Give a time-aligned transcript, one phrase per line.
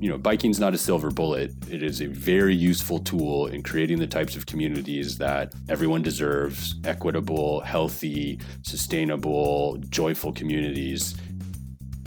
[0.00, 1.52] you know, biking's not a silver bullet.
[1.70, 6.76] It is a very useful tool in creating the types of communities that everyone deserves
[6.84, 11.16] equitable, healthy, sustainable, joyful communities.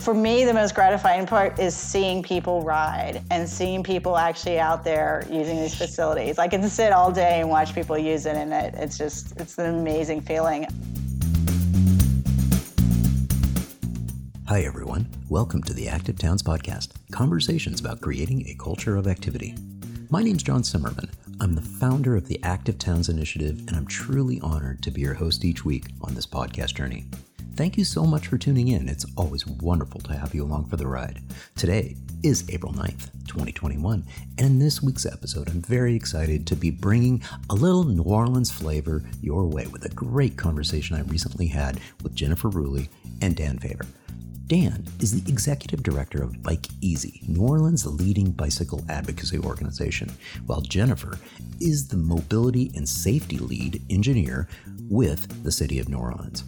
[0.00, 4.82] For me, the most gratifying part is seeing people ride and seeing people actually out
[4.82, 6.40] there using these facilities.
[6.40, 9.56] I can sit all day and watch people use it, and it, it's just, it's
[9.56, 10.66] an amazing feeling.
[14.48, 15.06] Hi, everyone.
[15.30, 19.54] Welcome to the Active Towns Podcast conversations about creating a culture of activity.
[20.10, 21.10] My name's John Zimmerman.
[21.40, 25.14] I'm the founder of the Active Towns Initiative, and I'm truly honored to be your
[25.14, 27.06] host each week on this podcast journey.
[27.56, 28.86] Thank you so much for tuning in.
[28.86, 31.22] It's always wonderful to have you along for the ride.
[31.56, 34.04] Today is April 9th, 2021,
[34.36, 38.50] and in this week's episode, I'm very excited to be bringing a little New Orleans
[38.50, 42.88] flavor your way with a great conversation I recently had with Jennifer Ruley
[43.22, 43.86] and Dan Favre.
[44.46, 50.12] Dan is the executive director of Bike Easy, New Orleans' leading bicycle advocacy organization,
[50.44, 51.18] while Jennifer
[51.60, 54.46] is the mobility and safety lead engineer
[54.90, 56.44] with the city of New Orleans.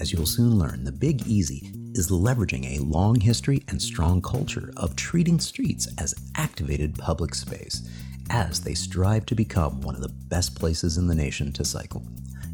[0.00, 4.72] As you'll soon learn, the Big Easy is leveraging a long history and strong culture
[4.76, 7.88] of treating streets as activated public space
[8.30, 12.02] as they strive to become one of the best places in the nation to cycle.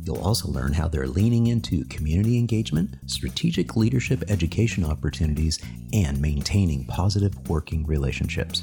[0.09, 5.59] You'll also learn how they're leaning into community engagement, strategic leadership education opportunities,
[5.93, 8.63] and maintaining positive working relationships.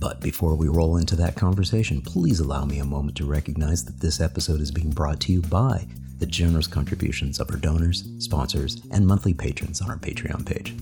[0.00, 4.00] But before we roll into that conversation, please allow me a moment to recognize that
[4.00, 5.86] this episode is being brought to you by
[6.18, 10.74] the generous contributions of our donors, sponsors, and monthly patrons on our Patreon page.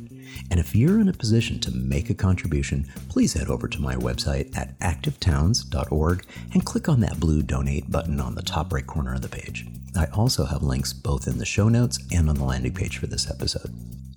[0.50, 3.94] And if you're in a position to make a contribution, please head over to my
[3.96, 9.14] website at activetowns.org and click on that blue donate button on the top right corner
[9.14, 9.66] of the page.
[9.96, 13.06] I also have links both in the show notes and on the landing page for
[13.06, 13.72] this episode.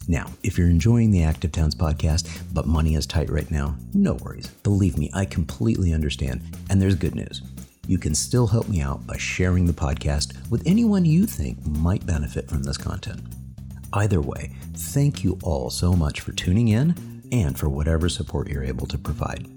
[0.08, 4.14] Now, if you're enjoying the Active Towns podcast, but money is tight right now, no
[4.14, 4.48] worries.
[4.64, 6.42] Believe me, I completely understand.
[6.70, 7.42] And there's good news.
[7.88, 12.06] You can still help me out by sharing the podcast with anyone you think might
[12.06, 13.22] benefit from this content.
[13.94, 18.64] Either way, thank you all so much for tuning in and for whatever support you're
[18.64, 19.48] able to provide.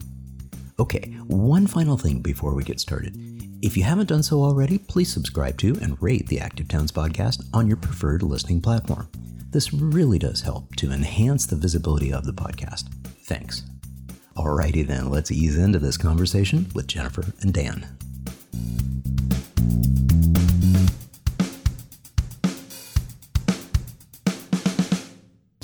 [0.78, 3.16] Okay, one final thing before we get started.
[3.62, 7.46] If you haven't done so already, please subscribe to and rate the Active Towns podcast
[7.54, 9.08] on your preferred listening platform.
[9.50, 12.92] This really does help to enhance the visibility of the podcast.
[13.22, 13.62] Thanks.
[14.36, 17.86] Alrighty then, let's ease into this conversation with Jennifer and Dan.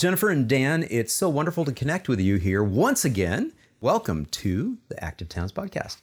[0.00, 3.53] Jennifer and Dan, it's so wonderful to connect with you here once again.
[3.83, 5.99] Welcome to the Active Towns podcast.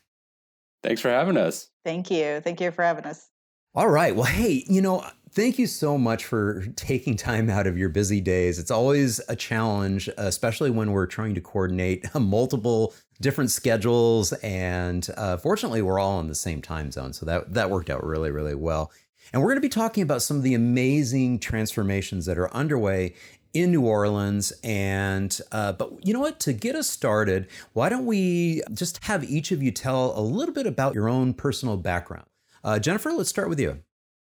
[0.84, 1.72] Thanks for having us.
[1.84, 2.40] Thank you.
[2.42, 3.30] Thank you for having us.
[3.74, 4.16] All right.
[4.16, 8.22] Well, hey, you know, thank you so much for taking time out of your busy
[8.22, 8.60] days.
[8.60, 14.32] It's always a challenge, especially when we're trying to coordinate multiple different schedules.
[14.32, 17.14] And uh, fortunately, we're all in the same time zone.
[17.14, 18.92] So that, that worked out really, really well.
[19.34, 23.14] And we're going to be talking about some of the amazing transformations that are underway
[23.54, 24.54] in New Orleans.
[24.64, 26.40] And, uh, but you know what?
[26.42, 30.54] To get us started, why don't we just have each of you tell a little
[30.54, 32.26] bit about your own personal background?
[32.64, 33.84] Uh, Jennifer, let's start with you.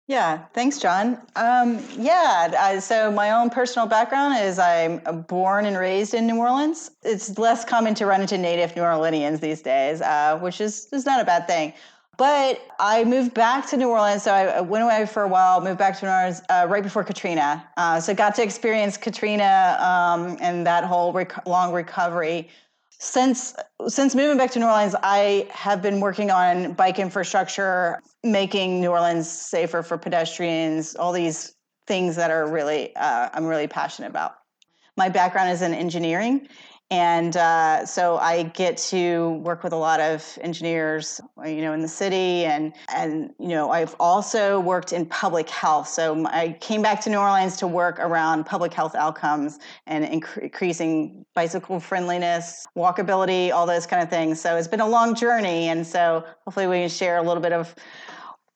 [0.08, 1.20] Yeah, thanks, John.
[1.36, 6.38] Um, yeah, I, so my own personal background is I'm born and raised in New
[6.38, 6.90] Orleans.
[7.02, 11.04] It's less common to run into native New Orleanians these days, uh, which is, is
[11.04, 11.74] not a bad thing.
[12.18, 14.24] But I moved back to New Orleans.
[14.24, 17.04] So I went away for a while, moved back to New Orleans uh, right before
[17.04, 17.64] Katrina.
[17.76, 22.48] Uh, so got to experience Katrina um, and that whole rec- long recovery.
[22.98, 23.54] Since
[23.86, 28.90] since moving back to New Orleans, I have been working on bike infrastructure, making New
[28.90, 30.96] Orleans safer for pedestrians.
[30.96, 31.54] All these
[31.86, 34.34] things that are really uh, I'm really passionate about.
[34.96, 36.48] My background is in engineering,
[36.90, 41.72] and uh, so I get to work with a lot of engineers, Uh, you know,
[41.72, 45.88] in the city, and and you know, I've also worked in public health.
[45.88, 51.24] So I came back to New Orleans to work around public health outcomes and increasing
[51.34, 54.40] bicycle friendliness, walkability, all those kind of things.
[54.40, 57.52] So it's been a long journey, and so hopefully we can share a little bit
[57.52, 57.74] of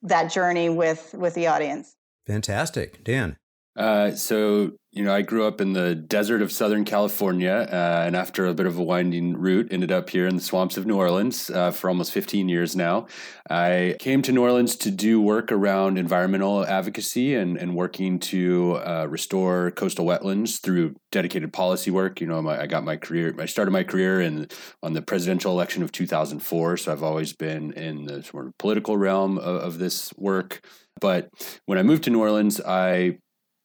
[0.02, 1.94] that journey with with the audience.
[2.26, 3.36] Fantastic, Dan.
[3.76, 8.14] Uh, so you know, I grew up in the desert of Southern California, uh, and
[8.14, 10.96] after a bit of a winding route, ended up here in the swamps of New
[10.96, 13.06] Orleans uh, for almost 15 years now.
[13.48, 18.80] I came to New Orleans to do work around environmental advocacy and, and working to
[18.84, 22.20] uh, restore coastal wetlands through dedicated policy work.
[22.20, 24.48] You know, my, I got my career, I started my career in
[24.82, 28.98] on the presidential election of 2004, so I've always been in the sort of political
[28.98, 30.60] realm of, of this work.
[31.00, 31.30] But
[31.64, 33.16] when I moved to New Orleans, I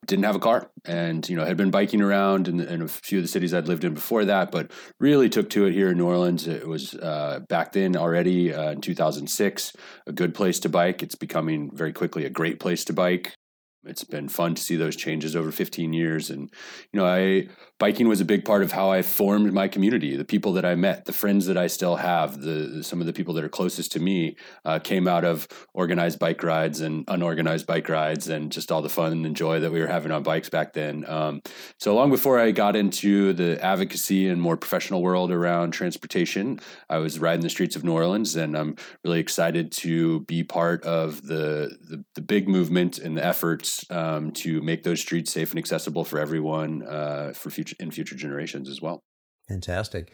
[0.05, 3.17] didn't have a car and you know had been biking around in, in, a few
[3.17, 5.97] of the cities I'd lived in before that, but really took to it here in
[5.97, 6.47] New Orleans.
[6.47, 9.73] It was uh, back then already uh, in 2006
[10.05, 11.03] a good place to bike.
[11.03, 13.35] It's becoming very quickly a great place to bike.
[13.83, 16.49] It's been fun to see those changes over 15 years, and
[16.91, 17.47] you know I
[17.79, 20.15] biking was a big part of how I formed my community.
[20.15, 23.13] The people that I met, the friends that I still have, the some of the
[23.13, 24.35] people that are closest to me
[24.65, 28.89] uh, came out of organized bike rides and unorganized bike rides, and just all the
[28.89, 31.05] fun and joy that we were having on bikes back then.
[31.07, 31.41] Um,
[31.79, 36.59] so long before I got into the advocacy and more professional world around transportation,
[36.89, 40.83] I was riding the streets of New Orleans, and I'm really excited to be part
[40.83, 45.51] of the the, the big movement and the efforts um, to make those streets safe
[45.51, 49.03] and accessible for everyone uh, for future future in future generations as well.
[49.47, 50.11] Fantastic.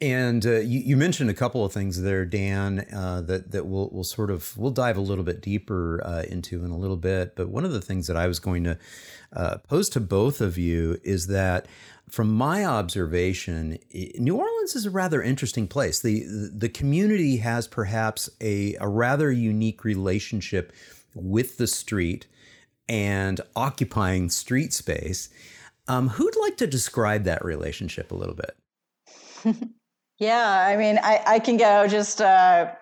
[0.00, 3.88] And uh, you, you, mentioned a couple of things there, Dan, uh, that that we'll
[3.92, 7.36] we'll sort of we'll dive a little bit deeper uh, into in a little bit.
[7.36, 8.78] But one of the things that I was going to
[9.32, 11.68] uh, pose to both of you is that,
[12.10, 13.78] from my observation,
[14.16, 16.00] New Orleans is a rather interesting place.
[16.00, 20.72] the The community has perhaps a a rather unique relationship
[21.14, 22.26] with the street
[22.88, 25.28] and occupying street space.
[25.88, 28.56] Um, who'd like to describe that relationship a little bit?
[30.18, 32.72] yeah, I mean, I, I can go just, uh,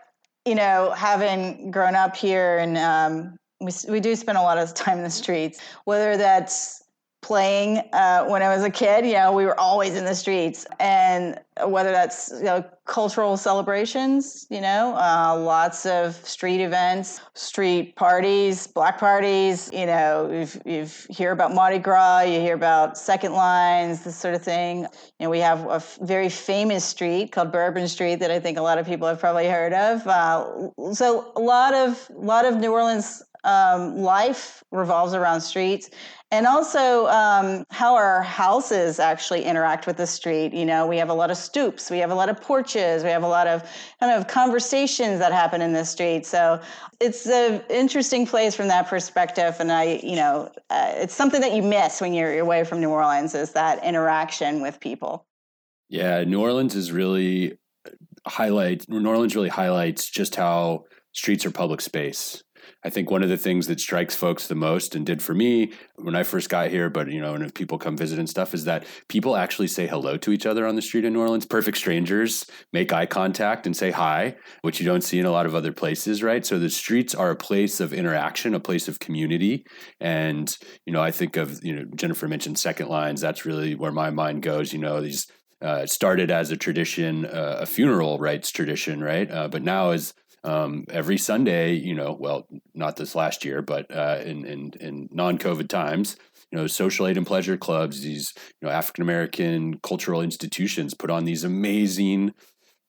[0.44, 4.74] you know, having grown up here and um, we, we do spend a lot of
[4.74, 6.79] time in the streets, whether that's
[7.22, 9.04] playing uh, when I was a kid.
[9.06, 14.46] You know, we were always in the streets, and whether that's you know cultural celebrations,
[14.50, 19.70] you know, uh, lots of street events, street parties, black parties.
[19.72, 24.34] You know, if you hear about Mardi Gras, you hear about second lines, this sort
[24.34, 24.80] of thing.
[24.80, 28.58] You know, we have a f- very famous street called Bourbon Street that I think
[28.58, 30.06] a lot of people have probably heard of.
[30.06, 35.90] Uh, so a lot of a lot of New Orleans um, life revolves around streets.
[36.32, 40.52] And also um, how our houses actually interact with the street.
[40.52, 43.10] You know we have a lot of stoops we have a lot of porches we
[43.10, 46.24] have a lot of kind of conversations that happen in the street.
[46.26, 46.60] So
[47.00, 49.56] it's an interesting place from that perspective.
[49.58, 52.90] And i you know uh, it's something that you miss when you're away from new
[52.90, 55.26] orleans is that interaction with people.
[55.88, 57.90] Yeah new orleans is really uh,
[58.26, 62.44] highlight new orleans really highlights just how streets are public space
[62.82, 65.72] I think one of the things that strikes folks the most and did for me
[65.96, 68.54] when I first got here, but you know, and if people come visit and stuff,
[68.54, 71.44] is that people actually say hello to each other on the street in New Orleans.
[71.44, 75.44] Perfect strangers make eye contact and say hi, which you don't see in a lot
[75.44, 76.46] of other places, right?
[76.46, 79.66] So the streets are a place of interaction, a place of community.
[80.00, 80.56] And,
[80.86, 83.20] you know, I think of, you know, Jennifer mentioned second lines.
[83.20, 85.26] That's really where my mind goes, you know, these
[85.60, 89.30] uh, started as a tradition, uh, a funeral rites tradition, right?
[89.30, 90.14] Uh, but now is
[90.44, 95.08] um, every Sunday, you know, well, not this last year, but uh, in, in, in
[95.12, 96.16] non-COVID times,
[96.50, 101.10] you know, social aid and pleasure clubs, these, you know, African American cultural institutions put
[101.10, 102.32] on these amazing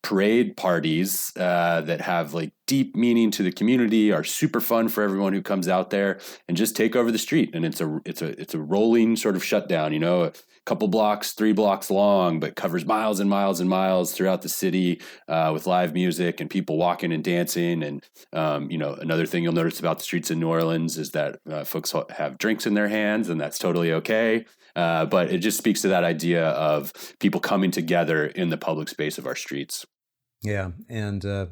[0.03, 5.03] parade parties uh, that have like deep meaning to the community are super fun for
[5.03, 8.21] everyone who comes out there and just take over the street and it's a it's
[8.21, 10.31] a it's a rolling sort of shutdown you know a
[10.65, 15.01] couple blocks, three blocks long, but covers miles and miles and miles throughout the city
[15.27, 17.81] uh, with live music and people walking and dancing.
[17.83, 21.11] And um, you know, another thing you'll notice about the streets in New Orleans is
[21.11, 24.45] that uh, folks have drinks in their hands, and that's totally okay.
[24.75, 28.89] Uh, but it just speaks to that idea of people coming together in the public
[28.89, 29.85] space of our streets.
[30.43, 31.47] Yeah, and uh,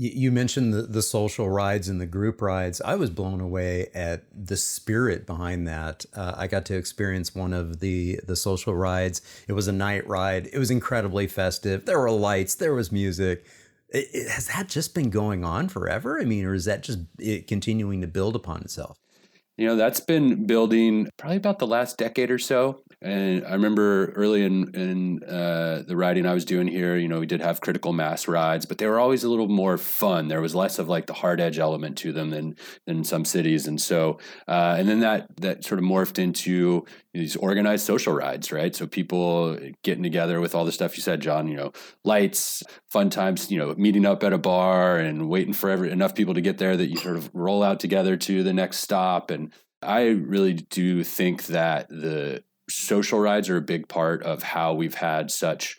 [0.00, 2.80] you mentioned the, the social rides and the group rides.
[2.80, 6.06] I was blown away at the spirit behind that.
[6.14, 9.20] Uh, I got to experience one of the the social rides.
[9.48, 10.48] It was a night ride.
[10.52, 11.84] It was incredibly festive.
[11.84, 12.54] There were lights.
[12.54, 13.44] There was music.
[13.88, 16.20] It, it, has that just been going on forever?
[16.20, 17.00] I mean, or is that just
[17.48, 19.00] continuing to build upon itself?
[19.58, 22.80] You know, that's been building probably about the last decade or so.
[23.00, 27.20] And I remember early in in uh, the riding I was doing here, you know,
[27.20, 30.28] we did have critical mass rides, but they were always a little more fun.
[30.28, 33.68] There was less of like the hard edge element to them than than some cities,
[33.68, 36.84] and so uh, and then that that sort of morphed into
[37.14, 38.74] these organized social rides, right?
[38.74, 41.46] So people getting together with all the stuff you said, John.
[41.46, 41.72] You know,
[42.04, 43.50] lights, fun times.
[43.50, 46.58] You know, meeting up at a bar and waiting for every, enough people to get
[46.58, 49.47] there that you sort of roll out together to the next stop and.
[49.82, 54.94] I really do think that the social rides are a big part of how we've
[54.94, 55.76] had such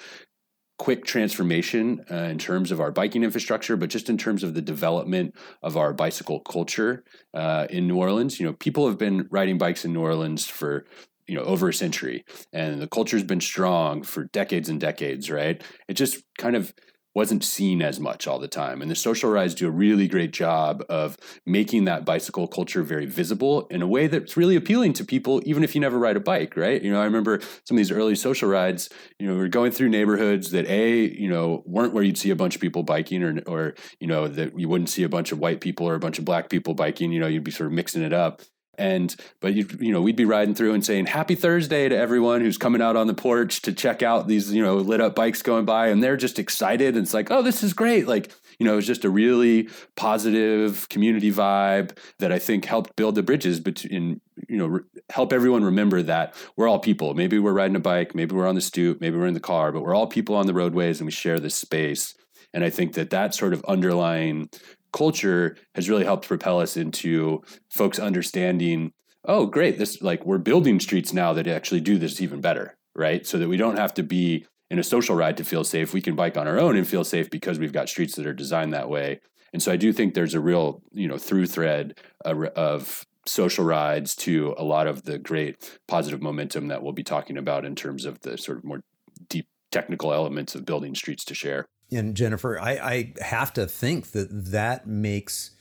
[0.79, 4.62] quick transformation uh, in terms of our biking infrastructure, but just in terms of the
[4.62, 7.03] development of our bicycle culture
[7.34, 8.39] uh, in New Orleans.
[8.39, 10.86] You know, people have been riding bikes in New Orleans for
[11.27, 15.29] you know over a century, and the culture's been strong for decades and decades.
[15.29, 15.62] Right?
[15.88, 16.74] It just kind of
[17.19, 18.81] wasn't seen as much all the time.
[18.81, 23.05] And the social rides do a really great job of making that bicycle culture very
[23.05, 26.21] visible in a way that's really appealing to people, even if you never ride a
[26.21, 26.81] bike, right?
[26.81, 28.88] You know, I remember some of these early social rides,
[29.19, 32.29] you know, we are going through neighborhoods that A, you know, weren't where you'd see
[32.29, 35.33] a bunch of people biking or, or, you know, that you wouldn't see a bunch
[35.33, 37.67] of white people or a bunch of black people biking, you know, you'd be sort
[37.67, 38.43] of mixing it up
[38.79, 42.41] and but you, you know we'd be riding through and saying happy thursday to everyone
[42.41, 45.41] who's coming out on the porch to check out these you know lit up bikes
[45.41, 45.88] going by.
[45.88, 46.95] And they're just excited.
[46.95, 48.07] And it's like oh this is great.
[48.07, 52.95] Like you know it was just a really positive community vibe that i think helped
[52.95, 57.13] build the bridges between you know re- help everyone remember that we're all people.
[57.13, 59.71] Maybe we're riding a bike maybe we're on the stoop maybe we're in the car
[59.71, 62.15] but we're all people on the roadways and we share this space.
[62.53, 64.50] And i think that that sort of underlying
[64.91, 68.91] culture has really helped propel us into folks understanding
[69.25, 73.25] oh great this like we're building streets now that actually do this even better right?
[73.25, 75.93] So that we don't have to be in a social ride to feel safe.
[75.93, 78.34] We can bike on our own and feel safe because we've got streets that are
[78.34, 79.22] designed that way.
[79.51, 84.15] And so i do think there's a real you know through thread of social rides
[84.15, 88.05] to a lot of the great positive momentum that we'll be talking about in terms
[88.05, 88.81] of the sort of more
[89.27, 94.12] deep technical elements of building streets to share and Jennifer, I, I have to think
[94.12, 95.51] that that makes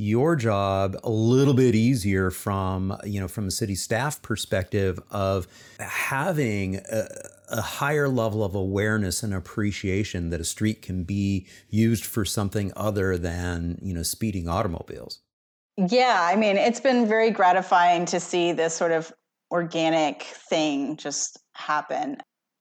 [0.00, 5.46] your job a little bit easier from you know from a city staff perspective of
[5.78, 7.06] having a,
[7.50, 12.72] a, higher level of awareness and appreciation that a street can be used for something
[12.76, 15.20] other than you know speeding automobiles.
[15.76, 19.12] Yeah i mean it's been very gratifying to see this sort of
[19.50, 22.16] organic thing just happen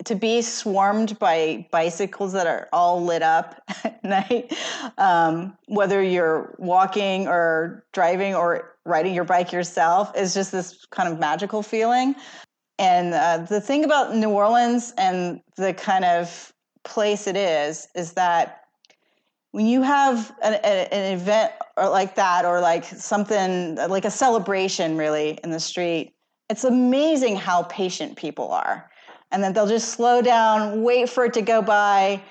[0.05, 4.53] to be swarmed by bicycles that are all lit up at night,
[4.97, 11.11] um, whether you're walking or driving or riding your bike yourself, is just this kind
[11.11, 12.15] of magical feeling.
[12.77, 16.53] And uh, the thing about New Orleans and the kind of
[16.85, 18.61] place it is, is that
[19.51, 24.95] when you have an, an event or like that, or like something like a celebration
[24.95, 26.13] really in the street,
[26.49, 28.88] it's amazing how patient people are
[29.31, 32.21] and then they'll just slow down, wait for it to go by.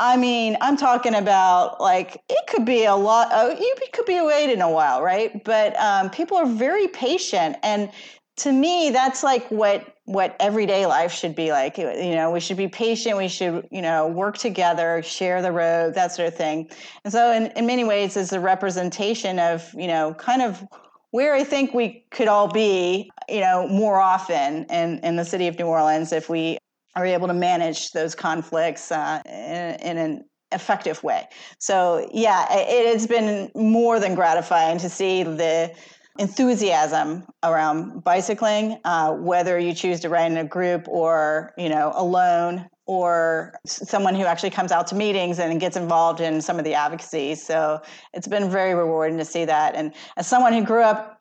[0.00, 3.28] I mean, I'm talking about like it could be a lot.
[3.32, 5.42] Oh, you could be waiting a while, right?
[5.44, 7.90] But um, people are very patient, and
[8.36, 11.78] to me, that's like what what everyday life should be like.
[11.78, 13.16] You know, we should be patient.
[13.16, 16.68] We should, you know, work together, share the road, that sort of thing.
[17.04, 20.66] And so, in, in many ways, it's a representation of you know, kind of
[21.14, 25.46] where I think we could all be, you know, more often in, in the city
[25.46, 26.58] of New Orleans if we
[26.96, 31.28] are able to manage those conflicts uh, in, in an effective way.
[31.60, 35.72] So, yeah, it has been more than gratifying to see the
[36.18, 41.92] enthusiasm around bicycling, uh, whether you choose to ride in a group or, you know,
[41.94, 46.64] alone or someone who actually comes out to meetings and gets involved in some of
[46.64, 47.34] the advocacy.
[47.34, 47.80] So
[48.12, 49.74] it's been very rewarding to see that.
[49.74, 51.20] And as someone who grew up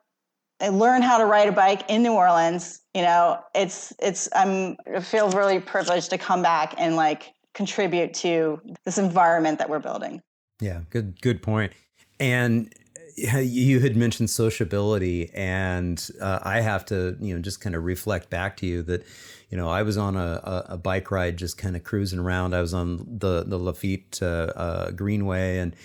[0.60, 4.78] and learned how to ride a bike in New Orleans, you know, it's it's I'm
[4.94, 9.80] I feel really privileged to come back and like contribute to this environment that we're
[9.80, 10.22] building.
[10.60, 11.74] Yeah, good good point.
[12.20, 12.74] And
[13.16, 18.30] you had mentioned sociability, and uh, I have to, you know, just kind of reflect
[18.30, 19.06] back to you that,
[19.54, 22.56] you know, I was on a, a bike ride, just kind of cruising around.
[22.56, 25.76] I was on the the Lafitte uh, uh, Greenway, and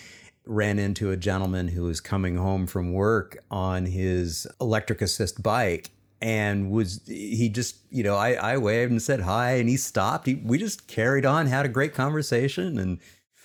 [0.47, 5.91] ran into a gentleman who was coming home from work on his electric assist bike
[6.23, 10.27] and was he just you know I, I waved and said hi and he stopped
[10.27, 12.99] he, we just carried on had a great conversation and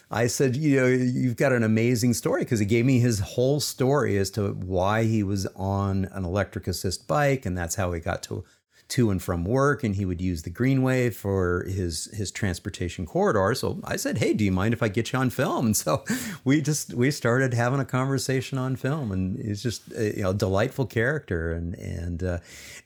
[0.10, 3.60] I said, you know, you've got an amazing story because he gave me his whole
[3.60, 8.00] story as to why he was on an electric assist bike and that's how he
[8.00, 8.44] got to
[8.94, 13.54] to and from work and he would use the greenway for his his transportation corridor
[13.56, 15.66] so i said hey do you mind if i get you on film?
[15.74, 16.04] And so
[16.44, 20.34] we just we started having a conversation on film and it's just a, you know
[20.34, 21.52] delightful character.
[21.52, 22.38] And and uh,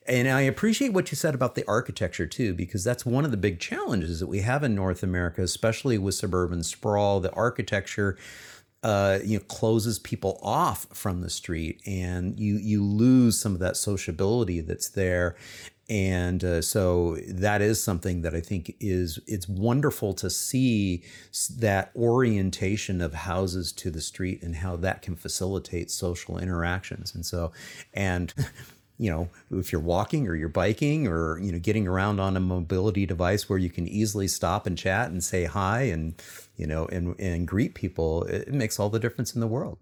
[0.07, 3.37] and i appreciate what you said about the architecture too because that's one of the
[3.37, 7.19] big challenges that we have in north america especially with suburban sprawl.
[7.19, 8.17] The architecture
[8.83, 13.59] uh, you know closes people off from the street and you you lose some of
[13.59, 15.35] that sociability that's there
[15.89, 21.03] and uh, so that is something that I think is it's wonderful to see
[21.57, 27.15] that orientation of houses to the street and how that can facilitate social interactions.
[27.15, 27.53] And so,
[27.93, 28.33] and
[28.97, 32.41] you know, if you're walking or you're biking or you know getting around on a
[32.41, 36.21] mobility device where you can easily stop and chat and say hi and
[36.57, 39.77] you know and and greet people, it makes all the difference in the world.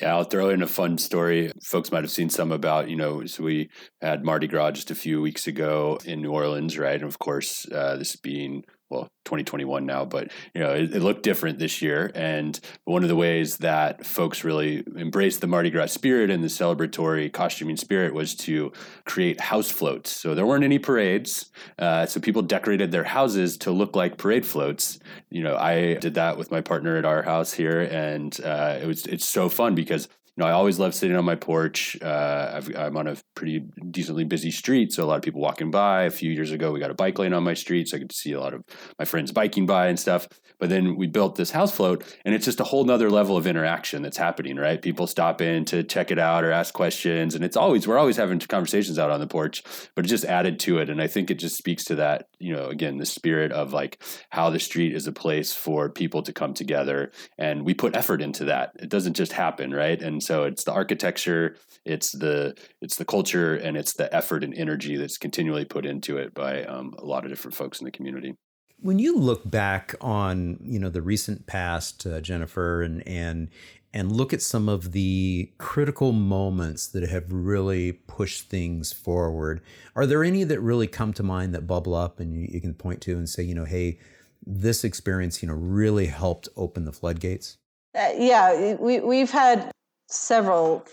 [0.00, 1.50] Yeah, I'll throw in a fun story.
[1.64, 3.68] Folks might have seen some about, you know, so we
[4.00, 6.94] had Mardi Gras just a few weeks ago in New Orleans, right?
[6.94, 11.22] And of course, uh, this being well 2021 now but you know it, it, looked
[11.22, 12.10] different this year.
[12.14, 16.48] And one of the ways that folks really embraced the mardi gras spirit and the
[16.48, 18.72] celebratory costuming spirit was to
[19.04, 20.10] create house floats.
[20.10, 24.46] So there weren't any parades uh, so people decorated their houses to look like parade
[24.46, 24.98] floats.
[25.30, 28.86] You know i did that with my partner at our house here and uh, it
[28.86, 31.96] was it's so fun because know, I always love sitting on my porch.
[32.00, 35.70] Uh, i am on a pretty decently busy street, so a lot of people walking
[35.70, 36.04] by.
[36.04, 38.12] A few years ago, we got a bike lane on my street, so I could
[38.12, 38.62] see a lot of
[38.98, 40.28] my friends biking by and stuff.
[40.60, 43.46] But then we built this house float, and it's just a whole nother level of
[43.46, 44.80] interaction that's happening, right?
[44.80, 48.16] People stop in to check it out or ask questions, and it's always we're always
[48.16, 49.62] having conversations out on the porch,
[49.94, 52.54] but it just added to it, and I think it just speaks to that, you
[52.54, 56.32] know, again, the spirit of like how the street is a place for people to
[56.32, 58.72] come together, and we put effort into that.
[58.78, 60.00] It doesn't just happen, right?
[60.00, 61.56] And so it's the architecture,
[61.86, 66.18] it's the it's the culture, and it's the effort and energy that's continually put into
[66.18, 68.34] it by um, a lot of different folks in the community.
[68.78, 73.48] When you look back on you know the recent past, uh, Jennifer, and and
[73.94, 79.62] and look at some of the critical moments that have really pushed things forward.
[79.96, 82.74] Are there any that really come to mind that bubble up and you, you, can
[82.74, 83.98] point to and say, you know, hey,
[84.46, 87.56] this experience, you know, really helped open the floodgates?
[87.98, 89.72] Uh, yeah, we, we've had
[90.08, 90.86] several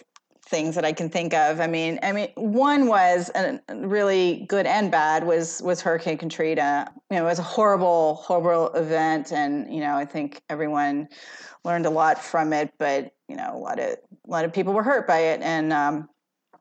[0.48, 1.60] things that I can think of.
[1.60, 6.92] I mean, I mean, one was a really good and bad was was Hurricane Katrina.
[7.10, 11.08] You know, it was a horrible, horrible event, and you know, I think everyone
[11.64, 12.72] learned a lot from it.
[12.78, 15.74] But you know, a lot of a lot of people were hurt by it, and
[15.74, 16.10] um,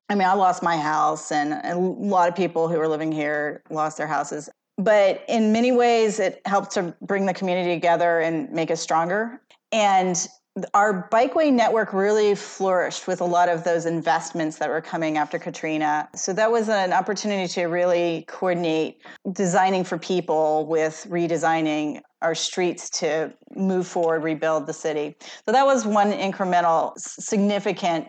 [0.08, 3.62] I mean, I lost my house, and a lot of people who were living here
[3.70, 4.48] lost their houses.
[4.76, 9.40] But in many ways, it helped to bring the community together and make us stronger.
[9.70, 10.26] And
[10.72, 15.38] our bikeway network really flourished with a lot of those investments that were coming after
[15.38, 16.08] Katrina.
[16.14, 22.88] So that was an opportunity to really coordinate designing for people with redesigning our streets
[22.90, 25.16] to move forward, rebuild the city.
[25.44, 28.08] So that was one incremental, significant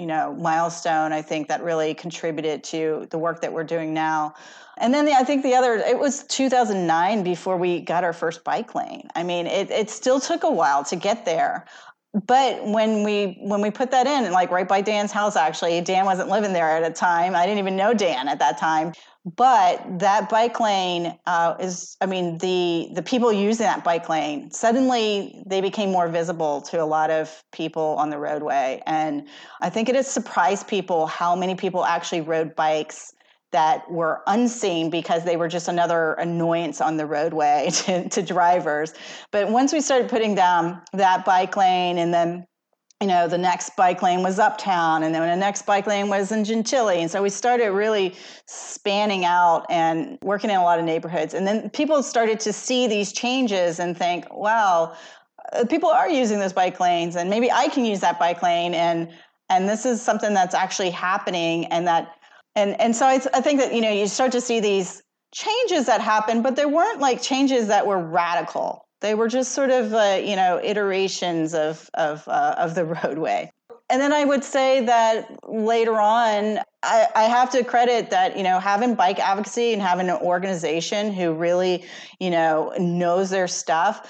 [0.00, 4.34] you know milestone i think that really contributed to the work that we're doing now.
[4.78, 8.42] And then the, i think the other it was 2009 before we got our first
[8.42, 9.08] bike lane.
[9.14, 11.66] I mean it, it still took a while to get there.
[12.26, 16.06] But when we when we put that in like right by dan's house actually dan
[16.06, 17.36] wasn't living there at a time.
[17.36, 22.06] I didn't even know dan at that time but that bike lane uh, is i
[22.06, 26.84] mean the the people using that bike lane suddenly they became more visible to a
[26.84, 28.82] lot of people on the roadway.
[28.86, 29.28] And
[29.60, 33.12] i think it has surprised people how many people actually rode bikes
[33.52, 38.94] that were unseen because they were just another annoyance on the roadway to, to drivers.
[39.32, 42.46] But once we started putting down that bike lane and then
[43.00, 46.32] you know, the next bike lane was uptown, and then the next bike lane was
[46.32, 47.00] in Gentilly.
[47.00, 51.32] And so we started really spanning out and working in a lot of neighborhoods.
[51.32, 54.94] And then people started to see these changes and think, wow,
[55.54, 58.74] uh, people are using those bike lanes, and maybe I can use that bike lane.
[58.74, 59.08] And
[59.48, 62.16] and this is something that's actually happening, and that
[62.54, 65.86] and and so I, I think that you know you start to see these changes
[65.86, 69.92] that happen, but there weren't like changes that were radical they were just sort of,
[69.92, 73.50] uh, you know, iterations of of uh, of the roadway.
[73.88, 78.44] And then I would say that later on, I, I, have to credit that you
[78.44, 81.84] know having bike advocacy and having an organization who really
[82.20, 84.08] you know knows their stuff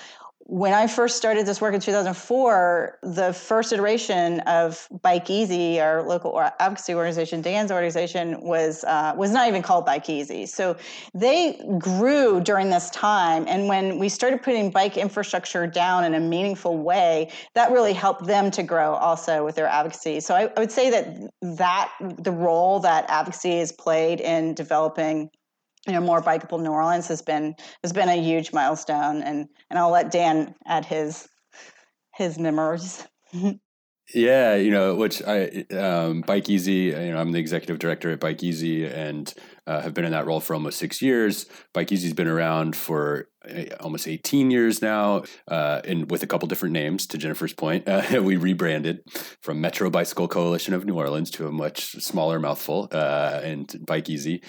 [0.51, 6.03] when I first started this work in 2004, the first iteration of Bike Easy, our
[6.03, 10.47] local advocacy organization, Dan's organization, was uh, was not even called Bike Easy.
[10.47, 10.77] So
[11.15, 16.21] they grew during this time, and when we started putting bike infrastructure down in a
[16.21, 20.19] meaningful way, that really helped them to grow also with their advocacy.
[20.19, 25.31] So I, I would say that that the role that advocacy has played in developing
[25.87, 29.79] you know more bikeable New Orleans has been has been a huge milestone, and and
[29.79, 31.29] I'll let Dan add his
[32.15, 33.07] his memories.
[34.15, 36.73] yeah, you know, which I um, Bike Easy.
[36.73, 39.33] You know, I'm the executive director at Bike Easy, and
[39.67, 41.47] uh, have been in that role for almost six years.
[41.73, 46.49] Bike Easy's been around for uh, almost 18 years now, uh, and with a couple
[46.49, 47.07] different names.
[47.09, 49.01] To Jennifer's point, uh, we rebranded
[49.43, 54.11] from Metro Bicycle Coalition of New Orleans to a much smaller mouthful, uh, and Bike
[54.11, 54.43] Easy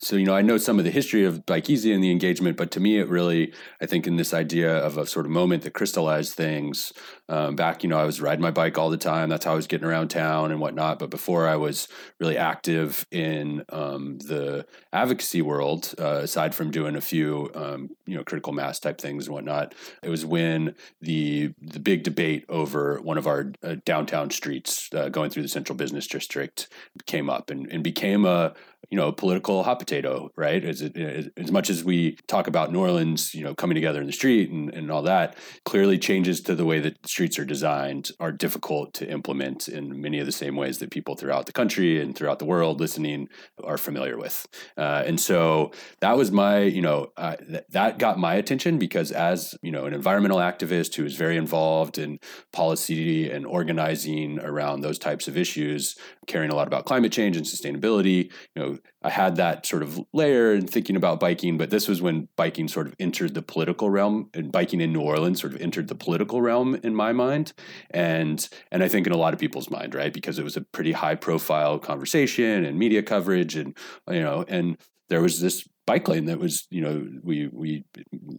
[0.00, 2.56] so you know i know some of the history of bike easy and the engagement
[2.56, 5.62] but to me it really i think in this idea of a sort of moment
[5.62, 6.92] that crystallized things
[7.30, 9.28] Um, back, you know, I was riding my bike all the time.
[9.28, 10.98] That's how I was getting around town and whatnot.
[10.98, 11.86] But before I was
[12.18, 18.16] really active in um, the advocacy world, uh, aside from doing a few, um, you
[18.16, 23.00] know, critical mass type things and whatnot, it was when the the big debate over
[23.00, 26.68] one of our uh, downtown streets uh, going through the central business district
[27.06, 28.54] came up and, and became a
[28.90, 30.64] you know, political hot potato, right?
[30.64, 34.12] As, as much as we talk about New Orleans, you know, coming together in the
[34.12, 38.32] street and, and all that, clearly changes to the way that streets are designed are
[38.32, 42.16] difficult to implement in many of the same ways that people throughout the country and
[42.16, 43.28] throughout the world listening
[43.62, 44.46] are familiar with.
[44.78, 49.12] Uh, and so that was my, you know, uh, th- that got my attention because
[49.12, 52.18] as, you know, an environmental activist who is very involved in
[52.54, 57.44] policy and organizing around those types of issues, caring a lot about climate change and
[57.44, 61.88] sustainability, you know, I had that sort of layer and thinking about biking, but this
[61.88, 65.54] was when biking sort of entered the political realm and biking in New Orleans sort
[65.54, 67.54] of entered the political realm in my mind.
[67.90, 70.12] And and I think in a lot of people's mind, right?
[70.12, 73.76] Because it was a pretty high profile conversation and media coverage and
[74.10, 74.76] you know, and
[75.08, 77.84] there was this bike lane that was, you know, we we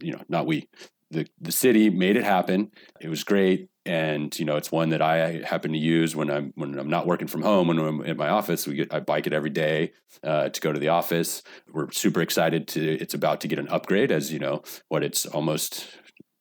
[0.01, 0.69] you know, not we,
[1.09, 2.69] the the city made it happen.
[2.99, 6.53] It was great and you know it's one that I happen to use when I'm
[6.55, 8.67] when I'm not working from home when I'm in my office.
[8.67, 11.43] We get I bike it every day uh, to go to the office.
[11.71, 12.97] We're super excited to.
[12.99, 15.87] It's about to get an upgrade, as you know, what it's almost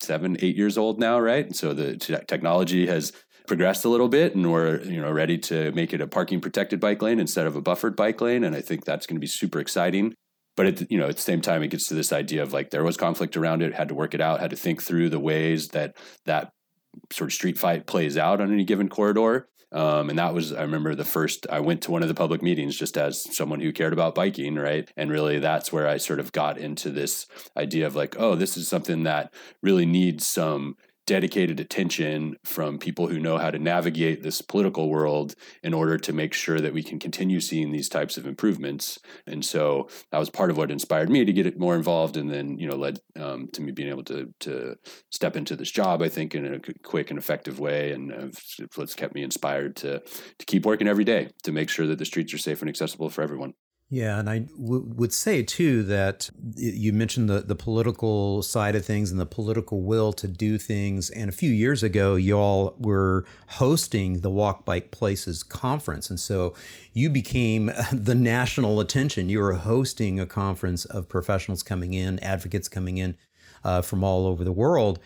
[0.00, 1.44] seven eight years old now, right?
[1.44, 3.12] And so the t- technology has
[3.46, 6.78] progressed a little bit and we're you know ready to make it a parking protected
[6.78, 9.26] bike lane instead of a buffered bike lane and i think that's going to be
[9.26, 10.14] super exciting
[10.56, 12.70] but at you know at the same time it gets to this idea of like
[12.70, 15.18] there was conflict around it had to work it out had to think through the
[15.18, 16.52] ways that that
[17.10, 19.48] sort of street fight plays out on any given corridor.
[19.72, 22.42] Um, and that was, I remember the first, I went to one of the public
[22.42, 24.90] meetings just as someone who cared about biking, right?
[24.96, 27.26] And really that's where I sort of got into this
[27.56, 30.76] idea of like, oh, this is something that really needs some
[31.10, 36.12] dedicated attention from people who know how to navigate this political world in order to
[36.12, 38.96] make sure that we can continue seeing these types of improvements.
[39.26, 42.58] And so that was part of what inspired me to get more involved, and then
[42.58, 44.76] you know led um, to me being able to to
[45.10, 46.00] step into this job.
[46.00, 48.28] I think in a quick and effective way, and uh,
[48.76, 49.98] what's kept me inspired to
[50.38, 53.10] to keep working every day to make sure that the streets are safe and accessible
[53.10, 53.54] for everyone.
[53.92, 58.84] Yeah, and I w- would say too that you mentioned the, the political side of
[58.84, 61.10] things and the political will to do things.
[61.10, 66.08] And a few years ago, y'all were hosting the Walk Bike Places conference.
[66.08, 66.54] And so
[66.92, 69.28] you became the national attention.
[69.28, 73.16] You were hosting a conference of professionals coming in, advocates coming in
[73.64, 75.00] uh, from all over the world.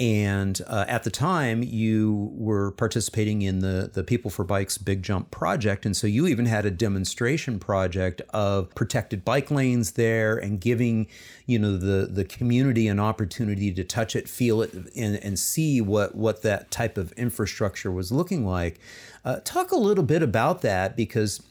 [0.00, 5.02] And uh, at the time, you were participating in the, the People for Bikes Big
[5.02, 5.84] Jump project.
[5.84, 11.06] And so you even had a demonstration project of protected bike lanes there and giving,
[11.44, 15.82] you know, the, the community an opportunity to touch it, feel it, and, and see
[15.82, 18.80] what, what that type of infrastructure was looking like.
[19.22, 21.42] Uh, talk a little bit about that because,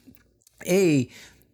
[0.65, 1.07] A,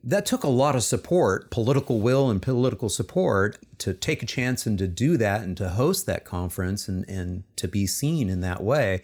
[0.06, 4.68] that took a lot of support, political will and political support to take a chance
[4.68, 8.42] and to do that and to host that conference and, and to be seen in
[8.42, 9.02] that way.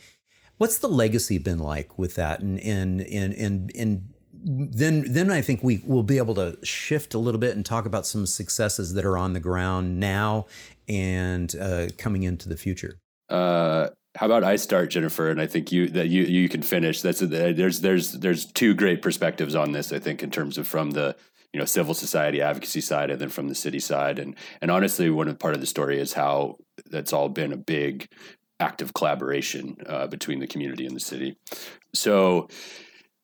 [0.57, 2.41] What's the legacy been like with that?
[2.41, 7.15] And, and, and, and, and then, then I think we will be able to shift
[7.15, 10.45] a little bit and talk about some successes that are on the ground now
[10.87, 12.99] and uh, coming into the future.
[13.27, 15.29] Uh, how about I start, Jennifer?
[15.29, 17.01] And I think you that you you can finish.
[17.01, 19.93] That's a, there's there's there's two great perspectives on this.
[19.93, 21.15] I think in terms of from the
[21.53, 24.19] you know civil society advocacy side and then from the city side.
[24.19, 26.57] And and honestly, one of part of the story is how
[26.89, 28.07] that's all been a big
[28.59, 31.37] active collaboration uh, between the community and the city.
[31.93, 32.47] So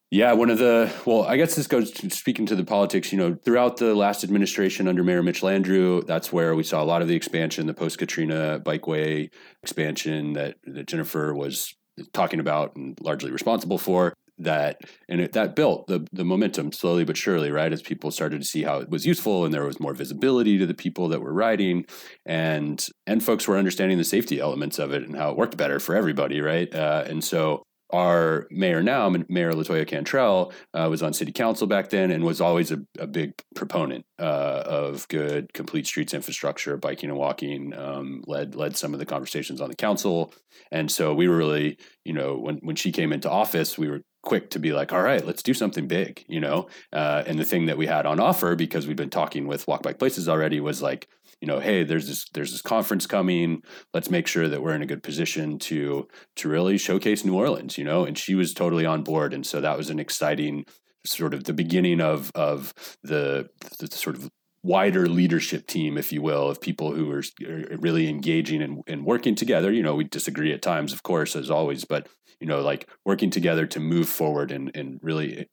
[0.09, 3.11] yeah, one of the well, I guess this goes to speaking to the politics.
[3.11, 6.85] You know, throughout the last administration under Mayor Mitch Landrieu, that's where we saw a
[6.85, 9.29] lot of the expansion, the post Katrina bikeway
[9.63, 11.75] expansion that that Jennifer was
[12.13, 14.13] talking about and largely responsible for.
[14.39, 17.73] That and it, that built the the momentum slowly but surely, right?
[17.73, 20.65] As people started to see how it was useful, and there was more visibility to
[20.67, 21.85] the people that were riding,
[22.25, 25.79] and and folks were understanding the safety elements of it and how it worked better
[25.79, 26.73] for everybody, right?
[26.73, 31.89] Uh, and so our mayor now, Mayor Latoya Cantrell, uh, was on city council back
[31.89, 37.09] then and was always a, a big proponent uh, of good complete streets infrastructure, biking
[37.09, 37.73] and walking.
[37.73, 40.33] Um, led led some of the conversations on the council,
[40.71, 44.01] and so we were really, you know, when when she came into office, we were
[44.27, 46.67] quick to be like, all right, let's do something big, you know.
[46.91, 49.83] Uh, and the thing that we had on offer because we've been talking with Walk
[49.83, 51.07] Bike Places already was like,
[51.41, 53.61] you know, hey, there's this there's this conference coming.
[53.93, 57.77] Let's make sure that we're in a good position to to really showcase New Orleans,
[57.77, 58.05] you know.
[58.05, 60.65] And she was totally on board, and so that was an exciting
[61.05, 62.73] sort of the beginning of of
[63.03, 64.29] the, the sort of
[64.63, 69.05] wider leadership team, if you will, of people who are uh, really engaging and, and
[69.05, 69.71] working together.
[69.71, 72.07] You know, we disagree at times, of course, as always, but
[72.39, 75.47] you know, like working together to move forward and, and really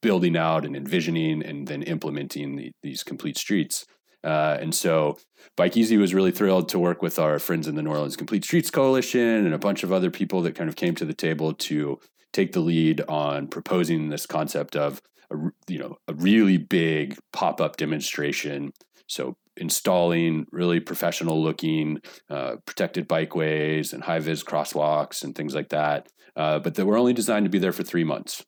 [0.00, 3.84] building out and envisioning and then implementing the, these complete streets.
[4.24, 5.16] Uh, and so
[5.56, 8.44] Bike Easy was really thrilled to work with our friends in the New Orleans Complete
[8.44, 11.52] Streets Coalition and a bunch of other people that kind of came to the table
[11.54, 11.98] to
[12.32, 15.00] take the lead on proposing this concept of
[15.30, 18.72] a, you know a really big pop-up demonstration.
[19.06, 22.00] So installing really professional looking
[22.30, 26.08] uh, protected bikeways and high vis crosswalks and things like that.
[26.36, 28.44] Uh, but they were only designed to be there for three months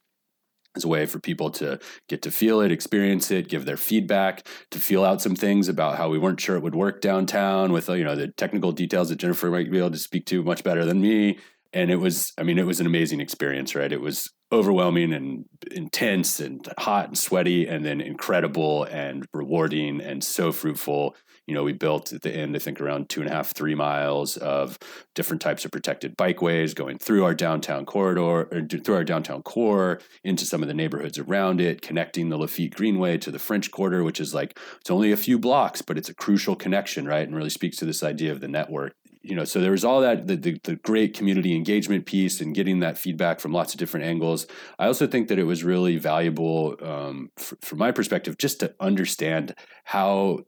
[0.76, 1.78] as a way for people to
[2.08, 5.96] get to feel it, experience it, give their feedback, to feel out some things about
[5.96, 9.16] how we weren't sure it would work downtown with you know the technical details that
[9.16, 11.38] Jennifer might be able to speak to much better than me.
[11.72, 13.92] And it was, I mean, it was an amazing experience, right?
[13.92, 20.24] It was overwhelming and intense and hot and sweaty, and then incredible and rewarding and
[20.24, 21.14] so fruitful
[21.50, 23.74] you know, we built at the end, I think around two and a half, three
[23.74, 24.78] miles of
[25.16, 29.42] different types of protected bikeways going through our downtown corridor, er, or through our downtown
[29.42, 33.72] core into some of the neighborhoods around it, connecting the Lafitte Greenway to the French
[33.72, 37.26] Quarter, which is like, it's only a few blocks, but it's a crucial connection, right?
[37.26, 40.00] And really speaks to this idea of the network you know so there was all
[40.00, 43.78] that the, the, the, great community engagement piece and getting that feedback from lots of
[43.78, 44.46] different angles.
[44.78, 49.54] I also think that it was really valuable um, from my perspective just to understand
[49.84, 50.40] how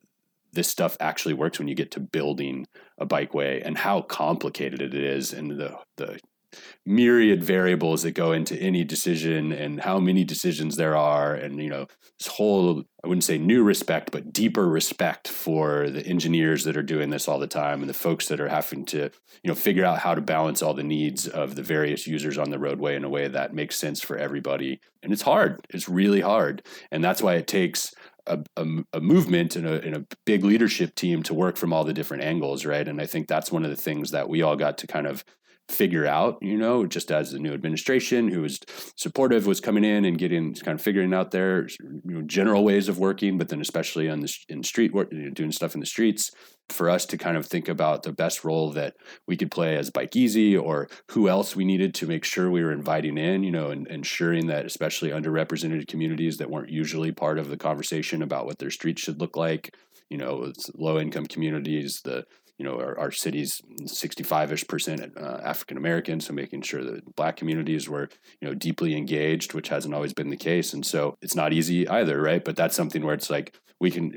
[0.52, 2.66] this stuff actually works when you get to building
[2.98, 6.18] a bikeway and how complicated it is and the the
[6.86, 11.68] myriad variables that go into any decision and how many decisions there are and you
[11.68, 11.86] know
[12.18, 16.82] this whole i wouldn't say new respect but deeper respect for the engineers that are
[16.82, 19.10] doing this all the time and the folks that are having to
[19.42, 22.50] you know figure out how to balance all the needs of the various users on
[22.50, 24.80] the roadway in a way that makes sense for everybody.
[25.02, 25.66] And it's hard.
[25.70, 26.62] It's really hard.
[26.90, 27.92] And that's why it takes
[28.26, 31.84] a, a, a, movement and a, and a big leadership team to work from all
[31.84, 32.86] the different angles, right?
[32.86, 35.24] And I think that's one of the things that we all got to kind of
[35.68, 38.58] figure out, you know, just as the new administration who was
[38.96, 42.88] supportive was coming in and getting kind of figuring out their you know, general ways
[42.88, 45.80] of working, but then especially on the in street work, you know, doing stuff in
[45.80, 46.30] the streets,
[46.68, 48.94] for us to kind of think about the best role that
[49.26, 52.64] we could play as Bike Easy or who else we needed to make sure we
[52.64, 57.38] were inviting in, you know, and ensuring that especially underrepresented communities that weren't usually part
[57.38, 59.74] of the conversation about what their streets should look like,
[60.08, 62.24] you know, low income communities, the
[62.62, 67.36] you know, our, our city's 65-ish percent uh, African American, so making sure that black
[67.36, 68.08] communities were,
[68.40, 70.72] you know, deeply engaged, which hasn't always been the case.
[70.72, 72.44] And so it's not easy either, right?
[72.44, 74.12] But that's something where it's like we can,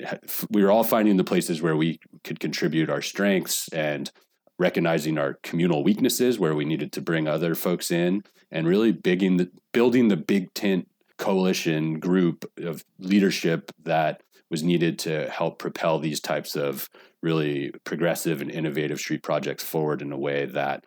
[0.52, 4.12] we are all finding the places where we could contribute our strengths and
[4.60, 9.38] recognizing our communal weaknesses where we needed to bring other folks in and really bigging
[9.38, 16.00] the, building the big tent coalition group of leadership that was needed to help propel
[16.00, 16.90] these types of
[17.22, 20.86] really progressive and innovative street projects forward in a way that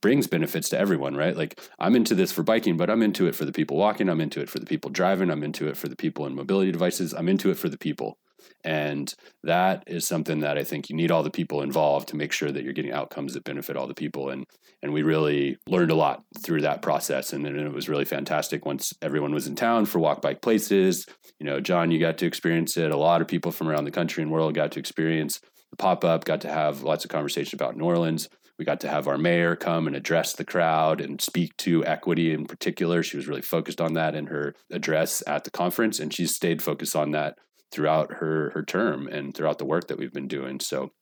[0.00, 1.36] brings benefits to everyone, right?
[1.36, 4.20] Like I'm into this for biking, but I'm into it for the people walking, I'm
[4.20, 7.14] into it for the people driving, I'm into it for the people in mobility devices,
[7.14, 8.18] I'm into it for the people.
[8.64, 12.32] And that is something that I think you need all the people involved to make
[12.32, 14.30] sure that you're getting outcomes that benefit all the people.
[14.30, 14.46] And
[14.82, 17.32] and we really learned a lot through that process.
[17.32, 21.06] And then it was really fantastic once everyone was in town for walk bike places.
[21.38, 22.90] You know, John, you got to experience it.
[22.90, 26.04] A lot of people from around the country and world got to experience the pop
[26.04, 28.28] up, got to have lots of conversation about New Orleans.
[28.58, 32.32] We got to have our mayor come and address the crowd and speak to equity
[32.32, 33.02] in particular.
[33.02, 36.62] She was really focused on that in her address at the conference, and she's stayed
[36.62, 37.38] focused on that
[37.72, 40.60] throughout her her term and throughout the work that we've been doing.
[40.60, 40.92] So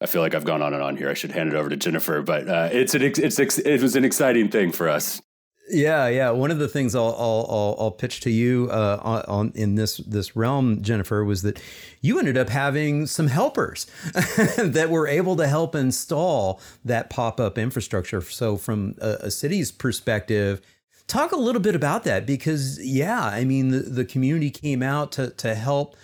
[0.00, 1.08] I feel like I've gone on and on here.
[1.08, 4.04] I should hand it over to Jennifer, but uh, it's an it's it was an
[4.04, 5.22] exciting thing for us.
[5.68, 6.30] Yeah, yeah.
[6.30, 9.96] One of the things I'll I'll, I'll pitch to you uh, on, on, in this
[9.96, 11.60] this realm, Jennifer, was that
[12.00, 13.86] you ended up having some helpers
[14.58, 18.20] that were able to help install that pop up infrastructure.
[18.20, 20.60] So, from a, a city's perspective,
[21.06, 25.12] Talk a little bit about that because, yeah, I mean, the, the community came out
[25.12, 25.94] to, to help,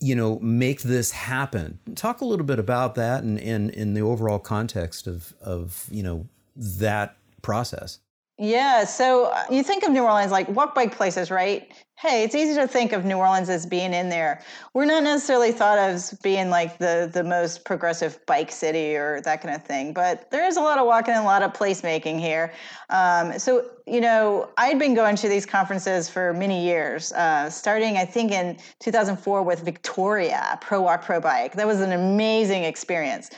[0.00, 1.78] you know, make this happen.
[1.94, 6.26] Talk a little bit about that and in, the overall context of, of, you know,
[6.56, 7.98] that process.
[8.40, 8.84] Yeah.
[8.84, 11.72] So uh, you think of New Orleans like walk bike places, right?
[11.96, 14.40] Hey, it's easy to think of New Orleans as being in there.
[14.74, 19.20] We're not necessarily thought of as being like the the most progressive bike city or
[19.22, 21.52] that kind of thing, but there is a lot of walking and a lot of
[21.52, 22.52] placemaking here.
[22.90, 27.96] Um, so you know, I'd been going to these conferences for many years, uh, starting
[27.96, 31.54] I think in 2004 with Victoria Pro Walk Pro Bike.
[31.54, 33.30] That was an amazing experience,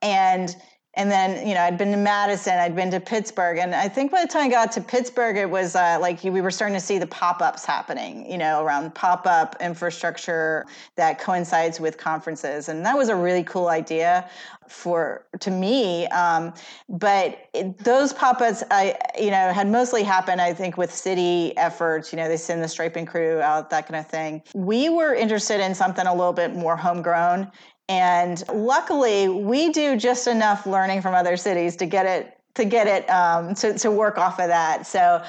[0.00, 0.56] and
[0.96, 4.10] and then you know i'd been to madison i'd been to pittsburgh and i think
[4.10, 6.80] by the time i got to pittsburgh it was uh, like we were starting to
[6.80, 12.68] see the pop-ups happening you know around pop-up infrastructure that coincides with conferences.
[12.68, 14.28] And that was a really cool idea
[14.68, 16.52] for to me um,
[16.88, 22.12] but it, those pop-ups i you know had mostly happened i think with city efforts
[22.12, 24.42] you know they send the striping crew out that kind of thing.
[24.54, 27.50] We were interested in something a little bit more homegrown
[27.88, 32.86] and luckily, we do just enough learning from other cities to get it to get
[32.86, 34.86] it um, to, to work off of that.
[34.86, 35.22] So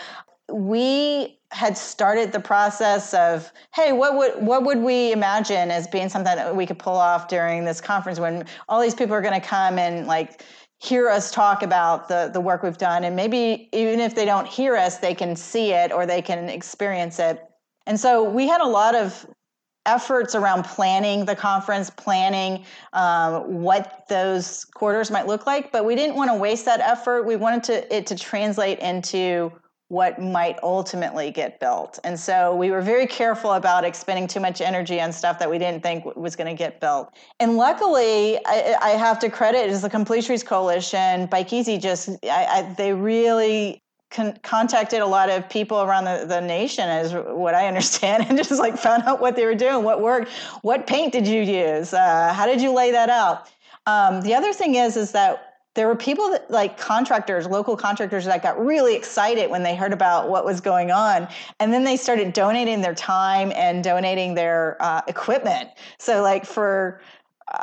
[0.51, 6.09] we had started the process of hey what would what would we imagine as being
[6.09, 9.39] something that we could pull off during this conference when all these people are going
[9.39, 10.43] to come and like
[10.79, 14.47] hear us talk about the the work we've done and maybe even if they don't
[14.47, 17.41] hear us they can see it or they can experience it
[17.85, 19.25] and so we had a lot of
[19.87, 25.95] efforts around planning the conference, planning um, what those quarters might look like, but we
[25.95, 27.23] didn't want to waste that effort.
[27.23, 29.51] We wanted to, it to translate into
[29.89, 31.97] what might ultimately get built.
[32.03, 35.57] And so we were very careful about expending too much energy on stuff that we
[35.57, 37.13] didn't think was going to get built.
[37.39, 41.27] And luckily, I, I have to credit is the Complete Coalition.
[41.27, 46.25] Bike Easy just, I, I, they really con- contacted a lot of people around the,
[46.27, 49.83] the nation as what i understand and just like found out what they were doing
[49.83, 50.29] what worked
[50.61, 53.49] what paint did you use uh, how did you lay that out?
[53.85, 58.25] Um, the other thing is is that there were people that like contractors local contractors
[58.25, 61.27] that got really excited when they heard about what was going on
[61.59, 65.69] and then they started donating their time and donating their uh, equipment.
[65.99, 67.01] So like for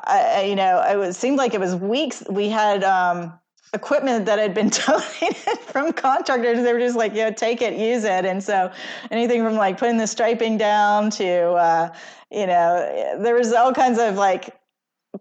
[0.06, 3.32] uh, you know it was seemed like it was weeks we had um,
[3.74, 6.62] equipment that had been donated from contractors.
[6.62, 8.24] They were just like, yeah, take it, use it.
[8.24, 8.72] And so
[9.10, 11.94] anything from like putting the striping down to, uh,
[12.30, 14.56] you know, there was all kinds of like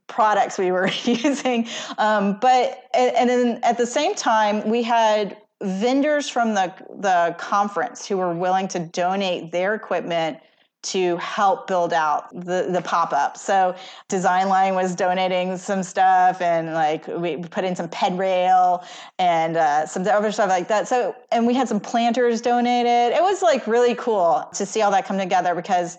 [0.07, 1.67] products we were using.
[1.97, 8.05] Um, but, and then at the same time, we had vendors from the, the conference
[8.05, 10.37] who were willing to donate their equipment
[10.83, 13.37] to help build out the, the pop-up.
[13.37, 13.75] So
[14.09, 18.83] Design Line was donating some stuff and like we put in some ped rail
[19.17, 20.87] and uh, some other stuff like that.
[20.87, 23.15] So, and we had some planters donated.
[23.17, 25.97] It was like really cool to see all that come together because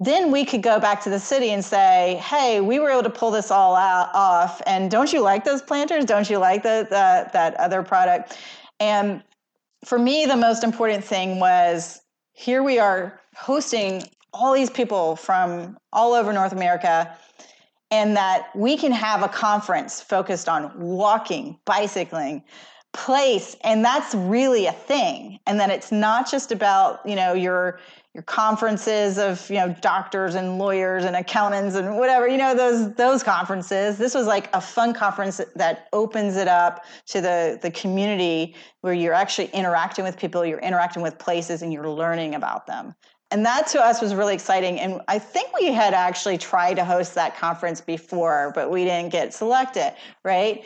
[0.00, 3.10] then we could go back to the city and say, hey, we were able to
[3.10, 4.60] pull this all out, off.
[4.66, 6.04] And don't you like those planters?
[6.04, 8.36] Don't you like the, the, that other product?
[8.80, 9.22] And
[9.84, 12.00] for me, the most important thing was
[12.32, 17.16] here we are hosting all these people from all over North America,
[17.90, 22.42] and that we can have a conference focused on walking, bicycling,
[22.92, 25.38] place, and that's really a thing.
[25.46, 27.78] And that it's not just about you know your
[28.14, 32.92] your conferences of you know doctors and lawyers and accountants and whatever you know those
[32.94, 37.70] those conferences this was like a fun conference that opens it up to the the
[37.70, 42.66] community where you're actually interacting with people you're interacting with places and you're learning about
[42.66, 42.94] them
[43.32, 44.78] and that to us was really exciting.
[44.78, 49.10] And I think we had actually tried to host that conference before, but we didn't
[49.10, 50.64] get selected, right?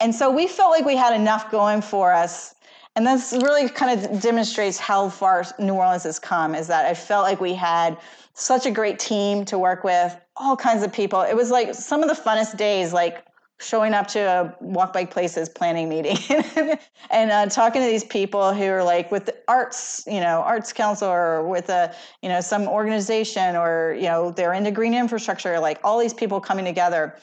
[0.00, 2.54] And so we felt like we had enough going for us.
[2.96, 6.94] And this really kind of demonstrates how far New Orleans has come is that I
[6.94, 7.96] felt like we had
[8.34, 11.20] such a great team to work with, all kinds of people.
[11.20, 13.24] It was like some of the funnest days, like
[13.60, 16.16] showing up to a walk bike places planning meeting
[17.10, 21.08] and uh, talking to these people who are like with arts you know arts council
[21.08, 25.78] or with a you know some organization or you know they're into green infrastructure like
[25.84, 27.16] all these people coming together.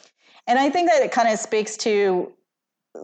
[0.46, 2.32] And i think that it kind of speaks to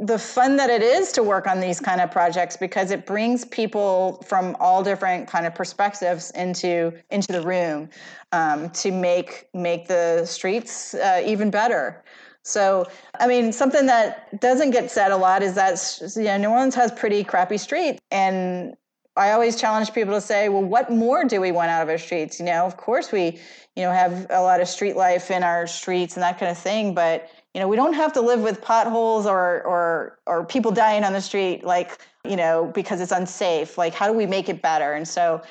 [0.01, 3.45] the fun that it is to work on these kind of projects because it brings
[3.45, 7.89] people from all different kind of perspectives into into the room
[8.31, 12.03] um, to make make the streets uh, even better
[12.43, 12.85] so,
[13.19, 15.79] I mean, something that doesn't get said a lot is that
[16.17, 18.75] you know New Orleans has pretty crappy streets, and
[19.15, 21.97] I always challenge people to say, well, what more do we want out of our
[21.97, 22.39] streets?
[22.39, 23.39] You know, of course we,
[23.75, 26.57] you know, have a lot of street life in our streets and that kind of
[26.57, 30.71] thing, but you know, we don't have to live with potholes or or or people
[30.71, 33.77] dying on the street like, you know, because it's unsafe.
[33.77, 34.93] Like how do we make it better?
[34.93, 35.41] And so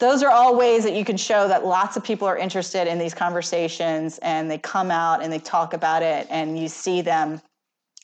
[0.00, 2.98] those are all ways that you can show that lots of people are interested in
[2.98, 7.40] these conversations and they come out and they talk about it and you see them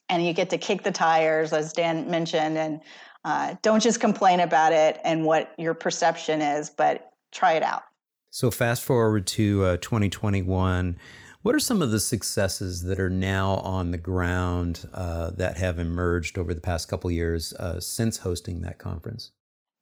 [0.08, 2.80] and you get to kick the tires as dan mentioned and
[3.24, 7.82] uh, don't just complain about it and what your perception is but try it out.
[8.30, 10.96] So fast forward to uh, 2021
[11.42, 15.78] what are some of the successes that are now on the ground uh, that have
[15.78, 19.30] emerged over the past couple years uh, since hosting that conference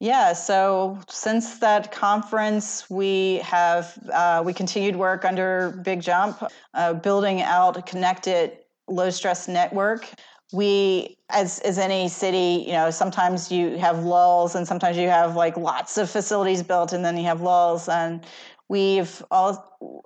[0.04, 6.92] yeah, so since that conference, we have uh, we continued work under Big Jump, uh,
[6.92, 10.06] building out a connected low stress network.
[10.52, 15.34] we as as any city you know sometimes you have lulls and sometimes you have
[15.36, 18.26] like lots of facilities built and then you have lulls and
[18.68, 19.52] we've all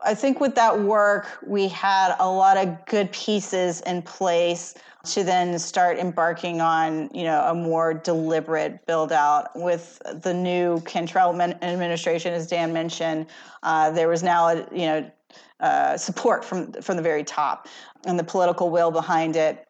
[0.04, 4.74] i think with that work we had a lot of good pieces in place
[5.04, 10.80] to then start embarking on you know a more deliberate build out with the new
[10.80, 13.26] Cantrell administration as dan mentioned.
[13.62, 15.10] Uh, there was now a you know
[15.60, 17.68] uh, support from from the very top
[18.06, 19.64] and the political will behind it.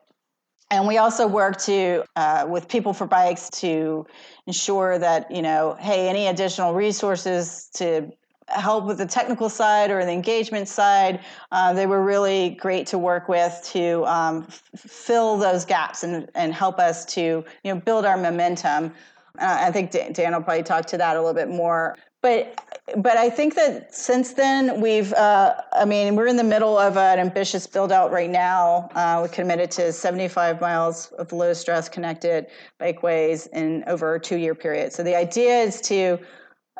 [0.70, 4.06] And we also work to uh, with people for bikes to
[4.46, 8.10] ensure that you know hey any additional resources to
[8.50, 11.20] help with the technical side or the engagement side
[11.52, 16.28] uh, they were really great to work with to um, f- fill those gaps and,
[16.34, 18.92] and help us to you know build our momentum
[19.40, 22.64] uh, i think dan will probably talk to that a little bit more but
[22.96, 26.96] but I think that since then we've uh, I mean we're in the middle of
[26.96, 28.88] an ambitious build out right now.
[28.94, 32.46] Uh, we're committed to 75 miles of low stress connected
[32.80, 34.92] bikeways in over a two year period.
[34.92, 36.18] So the idea is to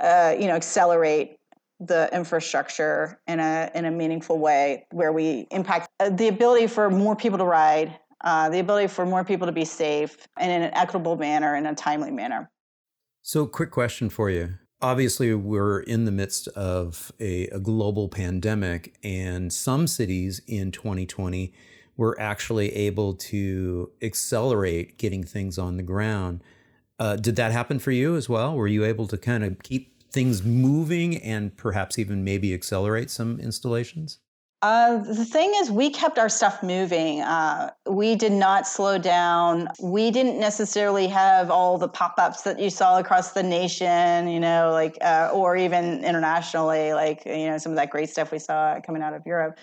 [0.01, 1.38] uh, you know accelerate
[1.81, 6.91] the infrastructure in a in a meaningful way where we impact uh, the ability for
[6.91, 10.63] more people to ride, uh, the ability for more people to be safe, and in
[10.63, 12.51] an equitable manner, in a timely manner.
[13.23, 14.55] So, quick question for you.
[14.81, 21.53] Obviously we're in the midst of a, a, global pandemic and some cities in 2020
[21.97, 26.45] were actually able to accelerate getting things on the ground.
[27.01, 28.55] Uh, did that happen for you as well?
[28.55, 33.39] Were you able to kind of keep things moving and perhaps even maybe accelerate some
[33.41, 34.19] installations
[34.61, 37.21] uh, the thing is, we kept our stuff moving.
[37.21, 39.69] Uh, we did not slow down.
[39.81, 44.41] We didn't necessarily have all the pop ups that you saw across the nation, you
[44.41, 48.41] know, like, uh, or even internationally, like, you know, some of that great stuff we
[48.41, 49.59] saw coming out of Europe.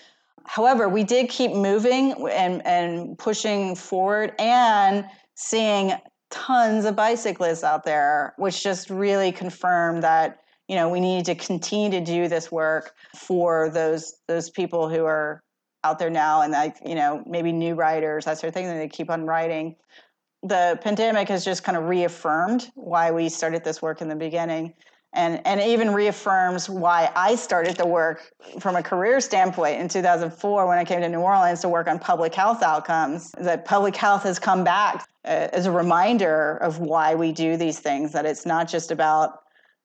[0.45, 5.91] However, we did keep moving and, and pushing forward and seeing
[6.35, 11.35] tons of bicyclists out there, which just really confirmed that you know we need to
[11.35, 15.41] continue to do this work for those those people who are
[15.83, 18.75] out there now and like you know maybe new writers that sort of thing that
[18.77, 19.75] they keep on writing
[20.41, 24.73] the pandemic has just kind of reaffirmed why we started this work in the beginning
[25.15, 30.67] and and even reaffirms why I started the work from a career standpoint in 2004
[30.67, 33.31] when I came to New Orleans to work on public health outcomes.
[33.39, 37.79] That public health has come back uh, as a reminder of why we do these
[37.79, 38.11] things.
[38.11, 39.39] That it's not just about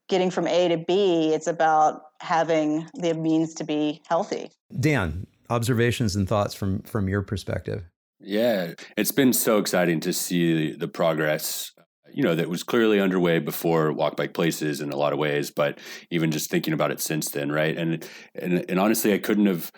[0.08, 1.32] getting from A to B.
[1.32, 4.50] It's about having the means to be healthy.
[4.78, 7.84] Dan, observations and thoughts from from your perspective.
[8.22, 11.72] Yeah, it's been so exciting to see the progress
[12.14, 15.50] you know that was clearly underway before walk bike places in a lot of ways
[15.50, 15.78] but
[16.10, 17.76] even just thinking about it since then right?
[17.76, 19.72] And and, and honestly i couldn't have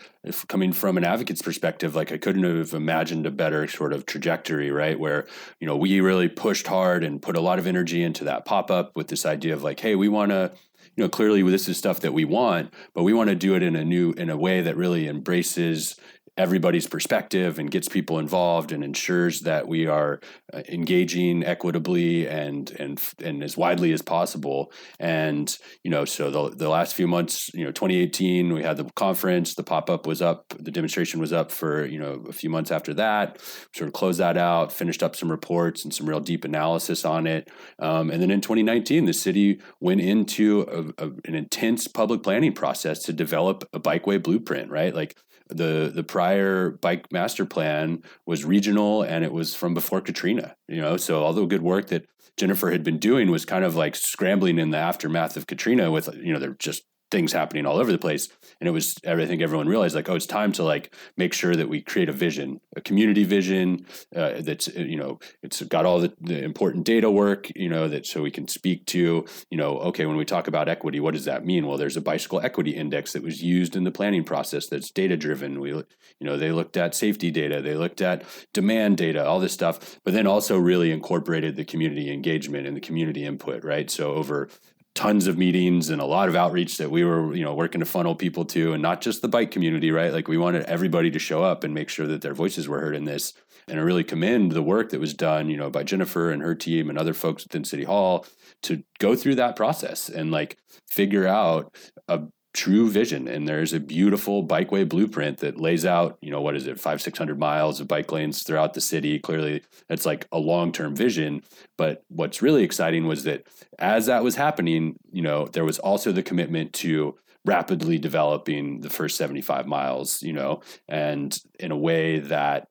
[0.49, 4.70] coming from an advocate's perspective like i couldn't have imagined a better sort of trajectory
[4.70, 4.99] right?
[4.99, 5.26] Where
[5.61, 8.97] you know we really pushed hard and put a lot of energy into that pop-up
[8.97, 10.53] with this idea of like hey we want to
[10.97, 13.62] you know clearly this is stuff that we want but we want to do it
[13.62, 15.97] in a new in a way that really embraces
[16.39, 20.18] everybody's perspective and gets people involved and ensures that we are
[20.55, 24.72] uh, engaging equitably and and and as widely as possible.
[24.99, 25.55] And
[25.85, 29.55] you know so the, the last few months you know 2018 we had the conference
[29.55, 32.95] the pop-up was up the demonstration was up for you know a few months after
[32.95, 33.39] that.
[33.74, 37.26] Sort of closed that out finished up some reports and some real deep analysis on
[37.26, 37.51] it.
[37.78, 42.55] Um, and then in 2019 the city went into a, a, an intense public planning
[42.55, 44.95] process to develop a bikeway blueprint right?
[44.95, 45.14] Like
[45.49, 50.57] the the prior bike master plan was regional and it was from before Katrina.
[50.68, 53.76] You know, so all the good work that Jennifer had been doing was kind of
[53.76, 57.77] like scrambling in the aftermath of Katrina with you know they're just things happening all
[57.77, 58.29] over the place.
[58.59, 61.55] And it was i think everyone realized like oh it's time to like make sure
[61.57, 63.85] that we create a vision a community vision
[64.15, 67.89] uh, that's uh, you know it's got all the, the, important data work you know
[67.89, 71.15] that so we can speak to you know okay when we talk about equity what
[71.15, 71.67] does that mean?
[71.67, 75.17] Well there's a bicycle equity index that was used in the planning process that's data
[75.17, 75.85] driven we you
[76.21, 80.15] know they looked at safety data they looked at demand data all this stuff but
[80.15, 83.91] then also really incorporated the community engagement and the community input right?
[83.91, 84.49] So over
[84.95, 87.86] tons of meetings and a lot of outreach that we were you know working to
[87.86, 90.12] funnel people to and not just the bike community right?
[90.12, 92.97] Like we wanted everybody to show up and make sure that their voices were heard
[92.97, 93.32] in this.
[93.68, 96.55] And i really commend the work that was done you know by jennifer and her
[96.55, 98.26] team and other folks within city hall
[98.62, 101.72] to go through that process and like figure out
[102.09, 102.22] a
[102.55, 103.29] true vision.
[103.29, 107.01] And there's a beautiful bikeway blueprint that lays out you know what is it five
[107.01, 109.19] six hundred miles of bike lanes throughout the city.
[109.19, 111.43] Clearly it's like a long-term vision.
[111.79, 113.47] But what's really exciting was that
[113.79, 118.91] as that was happening you know there was also the commitment to rapidly developing the
[118.91, 122.69] first 75 miles you know and in a way that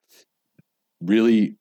[1.02, 1.58] really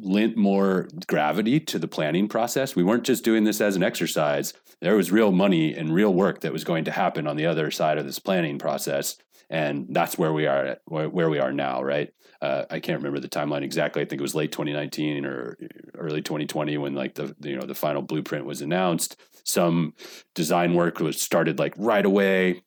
[0.00, 2.74] lent more gravity to the planning process.
[2.74, 4.54] We weren't just doing this as an exercise.
[4.80, 7.70] There was real money and real work that was going to happen on the other
[7.70, 9.16] side of this planning process.
[9.50, 12.12] And that's where we are at, where we are now, right?
[12.40, 14.02] Uh, I can't remember the timeline exactly.
[14.02, 15.56] I think it was late 2019 or
[15.94, 19.16] early 2020 when like the you know the final blueprint was announced.
[19.44, 19.94] Some
[20.34, 22.62] design work was started like right away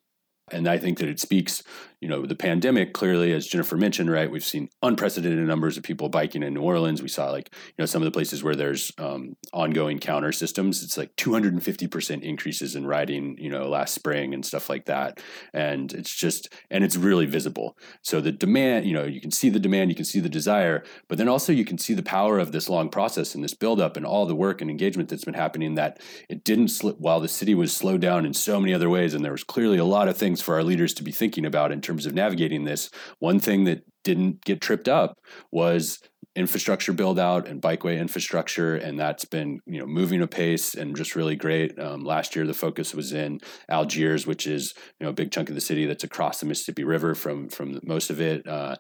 [0.51, 1.63] and I think that it speaks,
[2.01, 4.29] you know, the pandemic clearly, as Jennifer mentioned, right?
[4.29, 7.01] We've seen unprecedented numbers of people biking in New Orleans.
[7.01, 10.83] We saw like, you know, some of the places where there's um, ongoing counter systems.
[10.83, 15.19] It's like 250% increases in riding, you know, last spring and stuff like that.
[15.53, 17.77] And it's just, and it's really visible.
[18.01, 20.83] So the demand, you know, you can see the demand, you can see the desire,
[21.07, 23.97] but then also you can see the power of this long process and this buildup
[23.97, 27.27] and all the work and engagement that's been happening that it didn't slip while the
[27.27, 29.13] city was slowed down in so many other ways.
[29.13, 31.71] And there was clearly a lot of things for our leaders to be thinking about
[31.71, 32.89] in terms of navigating this.
[33.19, 35.17] One thing that didn't get tripped up
[35.51, 35.99] was
[36.35, 41.15] infrastructure build out and bikeway infrastructure and that's been you know moving apace and just
[41.15, 41.77] really great.
[41.79, 45.49] Um, last year the focus was in algiers which is you know a big chunk
[45.49, 48.45] of the city that's across the mississippi river from from most of it.
[48.47, 48.75] Uh,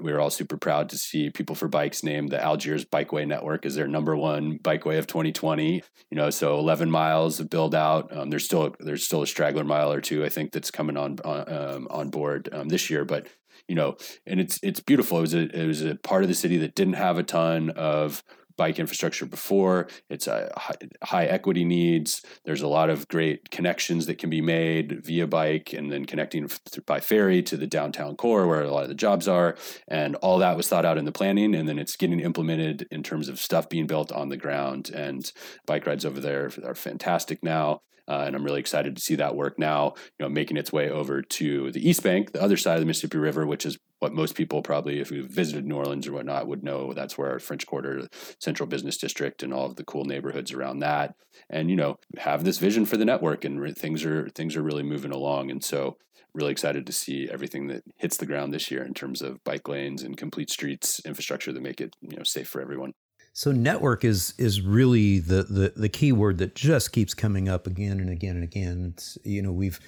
[0.00, 3.64] we were all super proud to see people for bikes named the algiers bikeway network
[3.64, 8.14] as their number one bikeway of 2020 you know so 11 miles of build out.
[8.16, 11.18] Um, there's still there's still a straggler mile or two i think that's coming on
[11.24, 13.26] on, um, on board um, this year but
[13.68, 13.96] you know,
[14.26, 15.18] and it's it's beautiful.
[15.18, 17.70] It was a it was a part of the city that didn't have a ton
[17.70, 18.22] of
[18.56, 19.88] bike infrastructure before.
[20.08, 22.22] It's a high, high, equity needs.
[22.44, 26.50] There's a lot of great connections that can be made via bike and then connecting
[26.86, 29.56] by ferry to the downtown core where a lot of the jobs are.
[29.88, 31.54] And all that was thought out in the planning.
[31.54, 34.90] And then it's getting implemented in terms of stuff being built on the ground.
[34.94, 35.30] And
[35.66, 37.82] bike rides over there are fantastic now.
[38.08, 40.88] Uh, and I'm really excited to see that work now, you know, making its way
[40.88, 44.12] over to the East Bank, the other side of the Mississippi River, which is what
[44.12, 46.92] most people probably, if you've visited New Orleans or whatnot, would know.
[46.92, 51.14] That's where French Quarter, Central Business District, and all of the cool neighborhoods around that,
[51.48, 54.62] and you know, have this vision for the network, and re- things are things are
[54.62, 55.96] really moving along, and so
[56.34, 59.66] really excited to see everything that hits the ground this year in terms of bike
[59.68, 62.92] lanes and complete streets infrastructure that make it you know safe for everyone.
[63.32, 67.66] So network is is really the, the the key word that just keeps coming up
[67.66, 68.92] again and again and again.
[68.94, 69.80] It's you know we've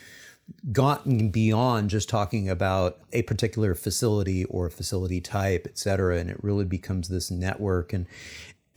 [0.73, 6.43] gotten beyond just talking about a particular facility or facility type, et cetera, and it
[6.43, 7.93] really becomes this network.
[7.93, 8.07] And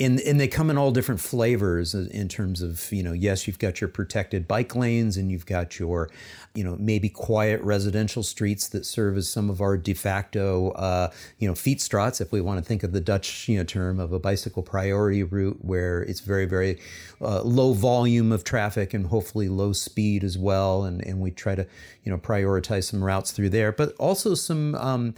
[0.02, 3.60] and and they come in all different flavors in terms of you know yes you've
[3.60, 6.10] got your protected bike lanes and you've got your
[6.56, 11.10] you know maybe quiet residential streets that serve as some of our de facto uh,
[11.38, 14.12] you know fietsstraats if we want to think of the Dutch you know term of
[14.12, 16.80] a bicycle priority route where it's very very
[17.22, 20.84] uh, low volume of traffic and hopefully low speed as well.
[20.84, 21.68] And and we try to
[22.04, 25.14] you know prioritize some routes through there but also some um,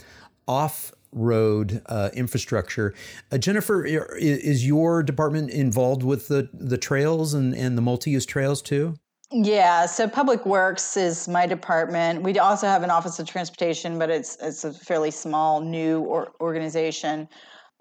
[0.46, 2.94] off road uh, infrastructure.
[3.32, 8.26] Uh, Jennifer, is your department involved with the, the trails and, and the multi use
[8.26, 8.96] trails too?
[9.30, 12.22] Yeah, so Public Works is my department.
[12.22, 16.32] We also have an Office of Transportation, but it's it's a fairly small new or,
[16.40, 17.28] organization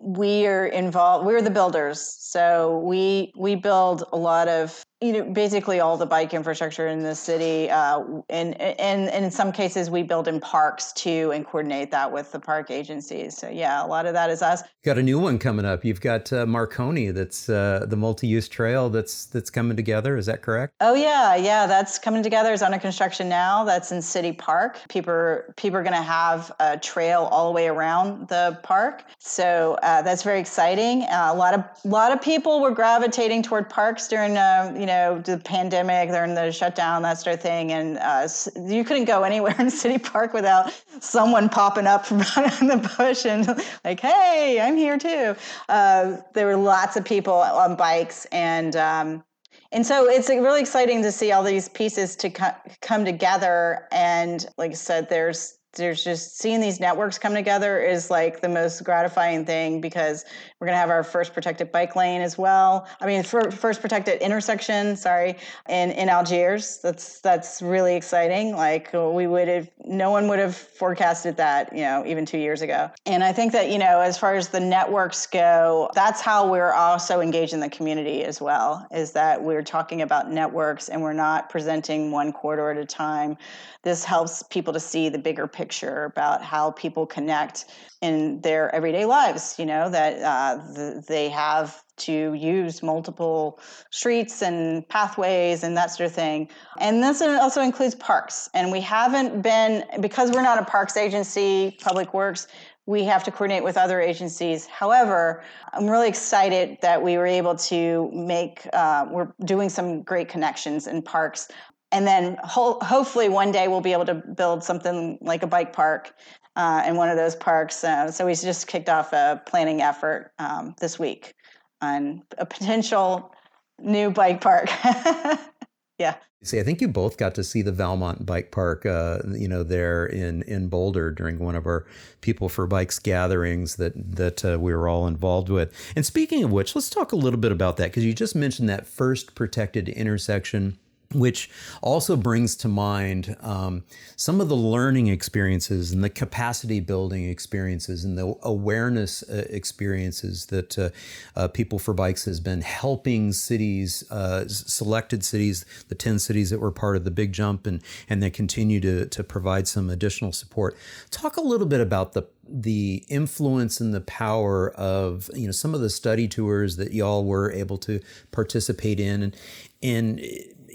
[0.04, 2.00] we are involved we're the builders
[2.34, 7.04] so we we build a lot of you know basically all the bike infrastructure in
[7.04, 11.46] the city uh, and, and, and in some cases we build in parks too and
[11.46, 13.38] coordinate that with the park agencies.
[13.38, 14.62] So yeah a lot of that is us.
[14.62, 15.86] You got a new one coming up.
[15.86, 20.18] You've got uh, marconi that's uh, the multi-use trail that's that's coming together.
[20.18, 20.74] Is that correct?
[20.80, 21.36] Oh yeah.
[21.36, 22.52] Yeah that's coming together.
[22.52, 23.64] It's under construction now.
[23.64, 24.80] That's in city park.
[24.90, 29.04] People are, people are going to have a trail all the way around the park.
[29.20, 31.04] So uh, that's very exciting.
[31.04, 34.86] Uh, a lot of a lot of people were gravitating toward parks during uh, you
[34.86, 37.72] know the pandemic, during the shutdown, that sort of thing.
[37.74, 38.28] And uh,
[38.66, 43.26] you couldn't go anywhere in City Park without someone popping up from behind the bush
[43.26, 43.48] and
[43.84, 45.36] like, hey, I'm here too.
[45.70, 49.24] Uh, there were lots of people on bikes and, um,
[49.72, 53.88] and so it's really exciting to see all these pieces to co- come together.
[53.92, 58.50] And like I said, there's there's just seeing these networks come together is like the
[58.50, 60.24] most gratifying thing because
[60.64, 62.88] we're going to have our first protected bike lane as well.
[63.02, 65.36] I mean, first protected intersection, sorry,
[65.68, 66.80] in, in Algiers.
[66.82, 68.56] That's that's really exciting.
[68.56, 72.62] Like we would have, no one would have forecasted that, you know, even two years
[72.62, 72.90] ago.
[73.06, 76.72] And I think that you know, as far as the networks go, that's how we're
[76.72, 78.88] also engaged in the community as well.
[78.90, 83.36] Is that we're talking about networks and we're not presenting one quarter at a time.
[83.82, 87.66] This helps people to see the bigger picture about how people connect
[88.04, 89.56] in their everyday lives.
[89.58, 93.60] You know that uh, th- they have to use multiple
[93.92, 96.50] streets and pathways and that sort of thing.
[96.80, 98.50] And this also includes parks.
[98.54, 102.48] And we haven't been because we're not a parks agency, Public Works
[102.86, 104.66] we have to coordinate with other agencies.
[104.66, 110.28] However, I'm really excited that we were able to make, uh, we're doing some great
[110.28, 111.50] connections in parks.
[111.92, 115.72] And then ho- hopefully one day we'll be able to build something like a bike
[115.72, 116.14] park
[116.56, 117.84] uh, in one of those parks.
[117.84, 121.34] Uh, so we just kicked off a planning effort um, this week
[121.82, 123.34] on a potential
[123.80, 124.70] new bike park.
[126.00, 126.16] yeah.
[126.44, 129.64] See, I think you both got to see the Valmont Bike Park, uh, you know,
[129.64, 131.86] there in in Boulder during one of our
[132.20, 135.74] People for Bikes gatherings that that uh, we were all involved with.
[135.96, 138.68] And speaking of which, let's talk a little bit about that because you just mentioned
[138.68, 140.78] that first protected intersection
[141.14, 141.50] which
[141.82, 143.84] also brings to mind um,
[144.16, 150.48] some of the learning experiences and the capacity building experiences and the awareness uh, experiences
[150.48, 150.90] that uh,
[151.36, 156.60] uh, People for Bikes has been helping cities, uh, selected cities, the 10 cities that
[156.60, 160.32] were part of the big jump, and, and they continue to, to provide some additional
[160.32, 160.76] support.
[161.12, 165.74] Talk a little bit about the the influence and the power of you know some
[165.74, 168.02] of the study tours that y'all were able to
[168.32, 169.38] participate in and
[169.82, 170.20] and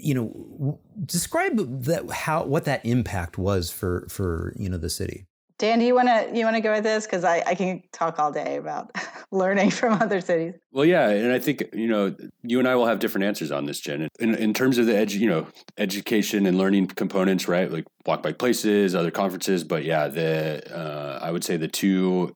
[0.01, 5.25] you know, describe that how what that impact was for for you know the city.
[5.59, 7.83] Dan, do you want to you want to go with this because I, I can
[7.91, 8.95] talk all day about
[9.31, 10.53] learning from other cities.
[10.71, 13.65] Well, yeah, and I think you know you and I will have different answers on
[13.65, 14.07] this, Jen.
[14.21, 15.47] In, in terms of the edu- you know
[15.77, 17.69] education and learning components, right?
[17.69, 22.33] Like walk bike places, other conferences, but yeah, the uh, I would say the two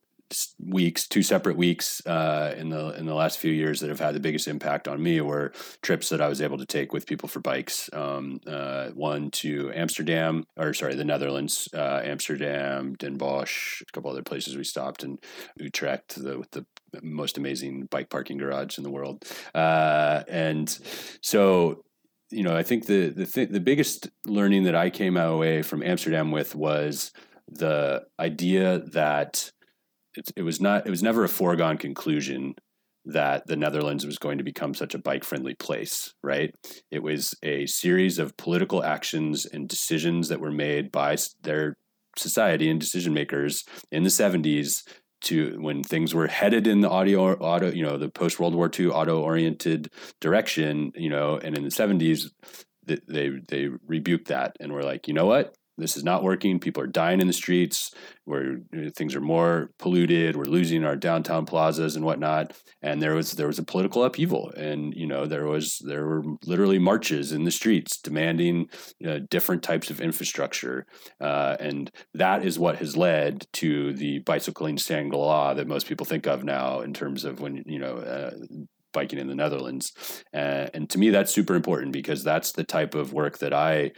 [0.60, 4.16] weeks, two separate weeks uh, in the in the last few years that have had
[4.16, 7.30] the biggest impact on me were trips that I was able to take with people
[7.30, 7.90] for bikes.
[7.94, 14.12] Um, uh, one to Amsterdam, or sorry, the Netherlands, uh, Amsterdam, Den Bosch, a couple
[14.12, 15.20] other places we stopped, and
[15.58, 16.66] Utrecht, the, with the
[17.02, 19.24] most amazing bike parking garage in the world.
[19.54, 20.78] Uh, and
[21.22, 21.84] so
[22.34, 25.84] you know, I think the the th- the biggest learning that I came away from
[25.84, 27.12] Amsterdam with was
[27.48, 29.52] the idea that
[30.16, 32.55] it, it was not it was never a foregone conclusion
[33.05, 36.55] that the Netherlands was going to become such a bike friendly place, right?
[36.89, 41.76] It was a series of political actions and decisions that were made by their
[42.18, 44.84] society and decision makers in the 70s
[45.22, 48.70] to when things were headed in the audio auto you know the post World War
[48.78, 49.89] II auto oriented
[50.20, 52.30] direction you know and in the 70s
[52.86, 56.59] they they rebuked that and were like you know what this is not working.
[56.59, 57.93] People are dying in the streets.
[58.26, 58.59] Where
[58.95, 60.38] things are more polluted.
[60.38, 62.53] We're losing our downtown plazas and whatnot.
[62.82, 66.24] And there was there was a political upheaval, and you know there was there were
[66.45, 68.69] literally marches in the streets demanding
[69.05, 70.86] uh, different types of infrastructure,
[71.19, 76.05] uh, and that is what has led to the bicycling Shangri La that most people
[76.05, 78.32] think of now in terms of when you know uh,
[78.93, 79.91] biking in the Netherlands.
[80.34, 83.91] Uh, and to me, that's super important because that's the type of work that I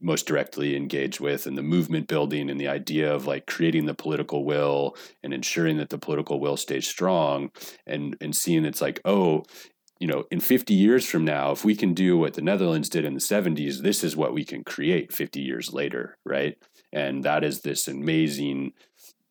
[0.00, 3.94] most directly engaged with and the movement building and the idea of like creating the
[3.94, 7.50] political will and ensuring that the political will stays strong
[7.86, 9.42] and and seeing it's like oh
[10.00, 13.04] you know in 50 years from now if we can do what the Netherlands did
[13.04, 16.56] in the 70s this is what we can create 50 years later right?
[16.92, 18.72] And that is this amazing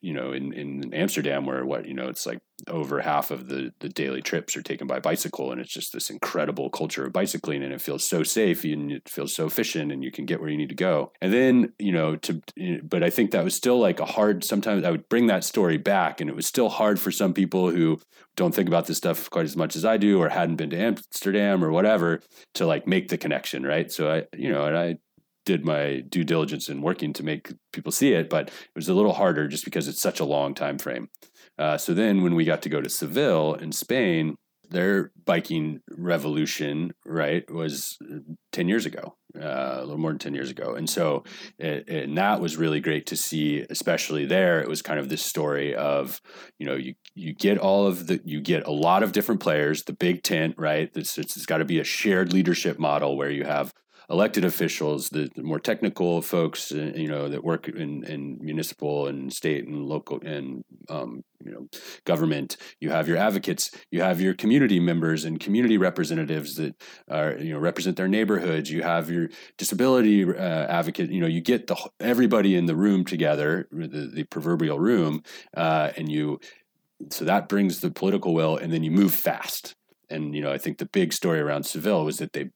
[0.01, 3.71] you know, in, in Amsterdam where what, you know, it's like over half of the,
[3.79, 7.63] the daily trips are taken by bicycle and it's just this incredible culture of bicycling
[7.63, 10.49] and it feels so safe and it feels so efficient and you can get where
[10.49, 11.11] you need to go.
[11.21, 12.41] And then, you know, to,
[12.83, 15.77] but I think that was still like a hard, sometimes I would bring that story
[15.77, 17.99] back and it was still hard for some people who
[18.35, 20.77] don't think about this stuff quite as much as I do or hadn't been to
[20.77, 22.21] Amsterdam or whatever
[22.55, 23.63] to like make the connection.
[23.63, 23.91] Right.
[23.91, 24.97] So I, you know, and I
[25.45, 28.93] did my due diligence in working to make people see it, but it was a
[28.93, 31.07] little harder just because it's such a long time frame.
[31.57, 34.35] Uh, so then when we got to go to Seville in Spain,
[34.69, 37.97] their biking revolution, right, was
[38.51, 40.75] 10 years ago, uh, a little more than 10 years ago.
[40.75, 41.23] And so,
[41.57, 44.59] it, and that was really great to see, especially there.
[44.59, 46.21] It was kind of this story of,
[46.59, 49.83] you know, you, you get all of the, you get a lot of different players,
[49.83, 50.89] the big tent, right?
[50.95, 53.73] It's, it's, it's got to be a shared leadership model where you have
[54.09, 59.07] elected officials, the, the, more technical folks, uh, you know, that work in, in municipal
[59.07, 61.67] and state and local and um, you know
[62.05, 62.57] government.
[62.79, 63.71] You have your advocates.
[63.91, 66.75] You have your community members and community representatives that
[67.09, 68.71] are you know represent their neighborhoods.
[68.71, 71.11] You have your disability uh, advocate.
[71.11, 75.23] You know, you get the everybody in the room together, the, the proverbial room,
[75.55, 76.39] uh, and you.
[77.11, 79.75] So that brings the political will, and then you move fast.
[80.09, 82.49] And you know, I think the big story around Seville was that they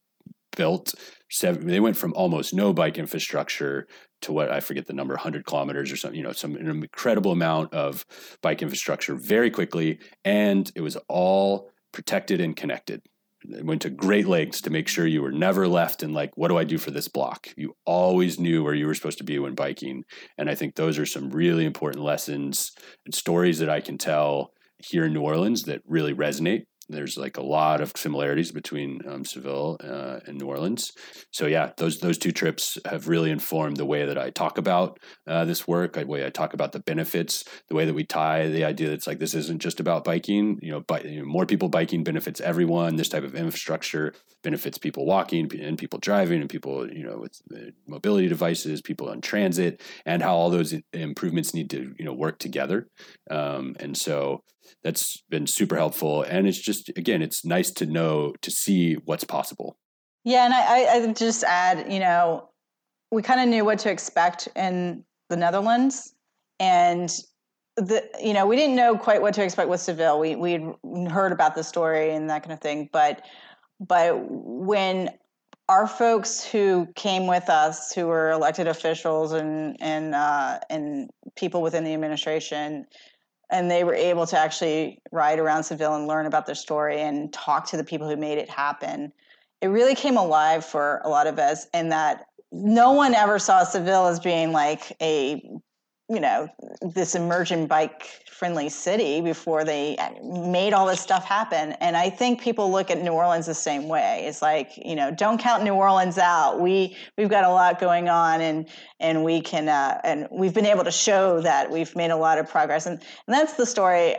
[0.56, 0.94] built
[1.30, 3.88] seven, they went from almost no bike infrastructure
[4.22, 7.74] to what I forget the number, 100 kilometers or something, you know, some incredible amount
[7.74, 8.06] of
[8.42, 10.00] bike infrastructure very quickly.
[10.24, 13.02] And it was all protected and connected.
[13.44, 16.50] It went to great lengths to make sure you were never left in like, what
[16.50, 17.48] do I do for this block?
[17.58, 20.04] You always knew where you were supposed to be when biking.
[20.38, 22.72] And I think those are some really important lessons
[23.06, 27.38] and stories that I can tell here in New Orleans that really resonate there's like
[27.38, 30.92] a lot of similarities between um, Seville uh, and New Orleans.
[31.32, 35.00] So yeah, those those two trips have really informed the way that I talk about
[35.28, 38.48] uh, this work, the way I talk about the benefits, the way that we tie
[38.48, 40.60] the idea that it's like this isn't just about biking.
[40.62, 42.96] You know, you know, more people biking benefits everyone.
[42.96, 44.14] This type of infrastructure
[44.44, 47.42] benefits people walking and people driving and people you know with
[47.88, 52.40] mobility devices, people on transit, and how all those improvements need to you know work
[52.40, 52.88] together.
[53.30, 54.44] Um, and so
[54.84, 56.24] that's been super helpful.
[56.24, 59.78] And it's just, again, it's nice to know, to see what's possible.
[60.24, 60.46] Yeah.
[60.46, 62.50] And I, I just add, you know,
[63.12, 66.14] we kind of knew what to expect in the Netherlands.
[66.60, 67.10] And
[67.78, 70.20] the, you know, we didn't know quite what to expect with Seville.
[70.20, 70.64] We, we'd
[71.10, 72.90] heard about the story and that kind of thing.
[72.92, 73.26] But,
[73.80, 75.10] but when
[75.70, 81.62] our folks who came with us, who were elected officials and and uh, and people
[81.62, 82.86] within the administration,
[83.52, 87.32] and they were able to actually ride around Seville and learn about their story and
[87.34, 89.12] talk to the people who made it happen.
[89.62, 93.64] It really came alive for a lot of us, and that no one ever saw
[93.64, 95.48] Seville as being like a
[96.12, 96.50] you know
[96.82, 101.74] this emergent bike friendly city before they made all this stuff happen.
[101.74, 104.26] And i think people look at new orleans the same way.
[104.28, 106.60] It's like you know don't count new orleans out.
[106.60, 108.68] We we've got a lot going on and
[109.00, 112.38] and we can uh, and we've been able to show that we've made a lot
[112.38, 112.86] of progress.
[112.86, 114.16] And, and that's the story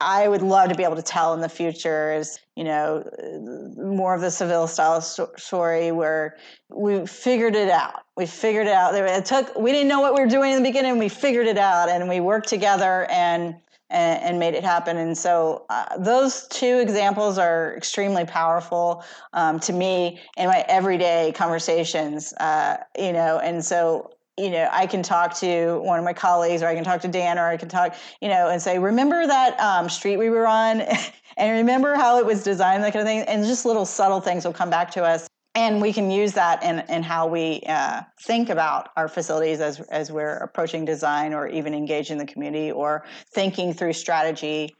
[0.00, 3.08] I would love to be able to tell in the future is, you know,
[3.76, 6.36] more of the Seville style story where
[6.68, 8.02] we figured it out.
[8.16, 8.94] We figured it out.
[8.94, 10.98] It took, we didn't know what we were doing in the beginning.
[10.98, 13.54] We figured it out and we worked together and,
[13.88, 14.96] and, and made it happen.
[14.96, 21.32] And so uh, those two examples are extremely powerful um, to me in my everyday
[21.36, 26.12] conversations, uh, you know, and so you know, I can talk to one of my
[26.12, 28.78] colleagues, or I can talk to Dan, or I can talk, you know, and say,
[28.78, 30.80] remember that um, street we were on,
[31.36, 34.44] and remember how it was designed, that kind of thing, and just little subtle things
[34.44, 38.00] will come back to us, and we can use that in, in how we uh,
[38.22, 43.04] think about our facilities as as we're approaching design, or even engaging the community, or
[43.32, 44.74] thinking through strategy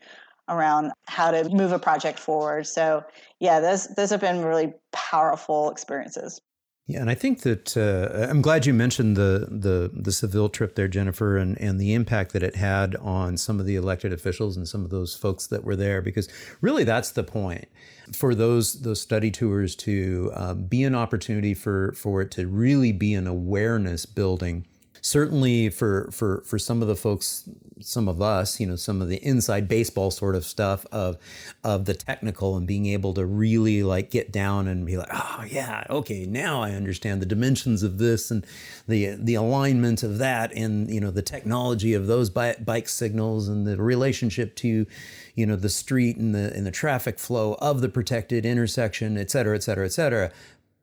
[0.49, 2.67] around how to move a project forward.
[2.67, 3.05] So,
[3.39, 6.41] yeah, those those have been really powerful experiences.
[6.87, 10.75] Yeah, and I think that uh, I'm glad you mentioned the the the Seville trip
[10.75, 14.55] there, Jennifer, and and the impact that it had on some of the elected officials
[14.59, 16.29] and some of those folks that were there, because
[16.61, 17.69] really that's the point.
[18.13, 22.93] For those those study tours to uh, be an opportunity for for it to really
[22.93, 24.67] be an awareness building
[25.05, 27.47] certainly for for for some of the folks
[27.79, 31.19] some of us you know some of the inside baseball sort of stuff of
[31.63, 35.45] of the technical and being able to really like get down and be like oh
[35.47, 38.47] yeah okay now i understand the dimensions of this and
[38.89, 43.67] the the alignment of that and you know the technology of those bike signals and
[43.67, 44.87] the relationship to
[45.35, 49.31] you know the street and the and the traffic flow of the protected intersection et
[49.31, 50.33] cetera et cetera et cetera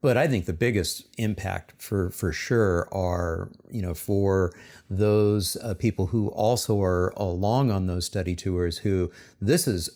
[0.02, 4.52] but I think the biggest impact for for sure are you know for
[4.90, 9.88] those uh, people who also are along on those study tours who this is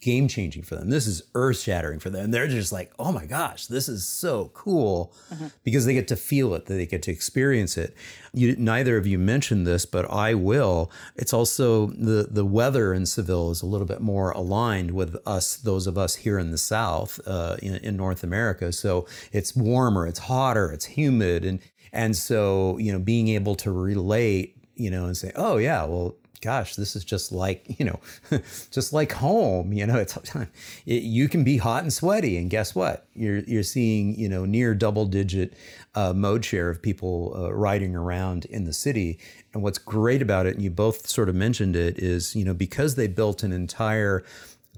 [0.00, 0.90] game changing for them.
[0.90, 2.30] This is earth shattering for them.
[2.30, 5.46] They're just like, oh my gosh, this is so cool mm-hmm.
[5.62, 7.96] because they get to feel it, they get to experience it.
[8.34, 10.90] You, neither of you mentioned this, but I will.
[11.14, 15.56] It's also the the weather in Seville is a little bit more aligned with us,
[15.56, 18.72] those of us here in the South, uh, in, in North America.
[18.72, 21.60] So it's warmer, it's hotter, it's humid, and
[21.92, 26.16] and so you know being able to relate, you know, and say, oh yeah, well
[26.40, 28.00] gosh, this is just like, you know,
[28.70, 30.16] just like home, you know, it's,
[30.86, 32.36] it, you can be hot and sweaty.
[32.36, 33.06] And guess what?
[33.14, 35.54] You're, you're seeing, you know, near double digit
[35.94, 39.18] uh, mode share of people uh, riding around in the city.
[39.52, 42.54] And what's great about it, and you both sort of mentioned it, is, you know,
[42.54, 44.24] because they built an entire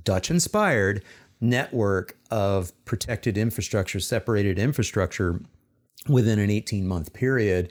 [0.05, 1.03] Dutch inspired
[1.41, 5.41] network of protected infrastructure, separated infrastructure
[6.09, 7.71] within an 18 month period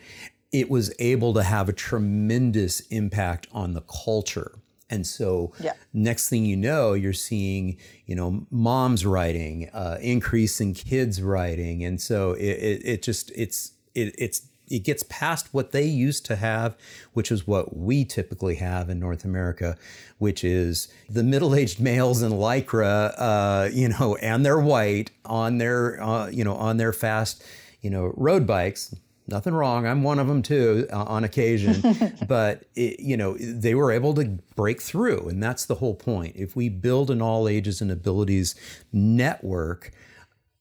[0.52, 4.60] it was able to have a tremendous impact on the culture.
[4.90, 5.74] And so, yeah.
[5.92, 11.84] next thing you know, you're seeing, you know, moms writing, uh, increase in kids writing,
[11.84, 16.26] and so it, it, it just it's it, it's it gets past what they used
[16.26, 16.78] to have,
[17.14, 19.78] which is what we typically have in North America,
[20.18, 26.02] which is the middle-aged males in lycra, uh, you know, and they're white on their,
[26.02, 27.44] uh, you know, on their fast,
[27.82, 28.94] you know, road bikes,
[29.30, 29.86] Nothing wrong.
[29.86, 34.14] I'm one of them too uh, on occasion, but it, you know they were able
[34.16, 34.26] to
[34.56, 36.36] break through, and that's the whole point.
[36.38, 38.56] If we build an all ages and abilities
[38.94, 39.92] network,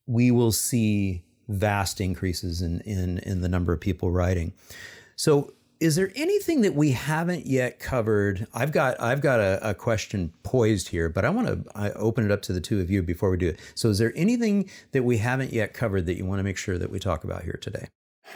[0.06, 4.52] we will see vast increases in in, in the number of people riding.
[5.14, 8.46] So is there anything that we haven't yet covered?
[8.54, 12.30] I've got I've got a, a question poised here, but I want to open it
[12.30, 13.60] up to the two of you before we do it.
[13.74, 16.78] So, is there anything that we haven't yet covered that you want to make sure
[16.78, 17.88] that we talk about here today?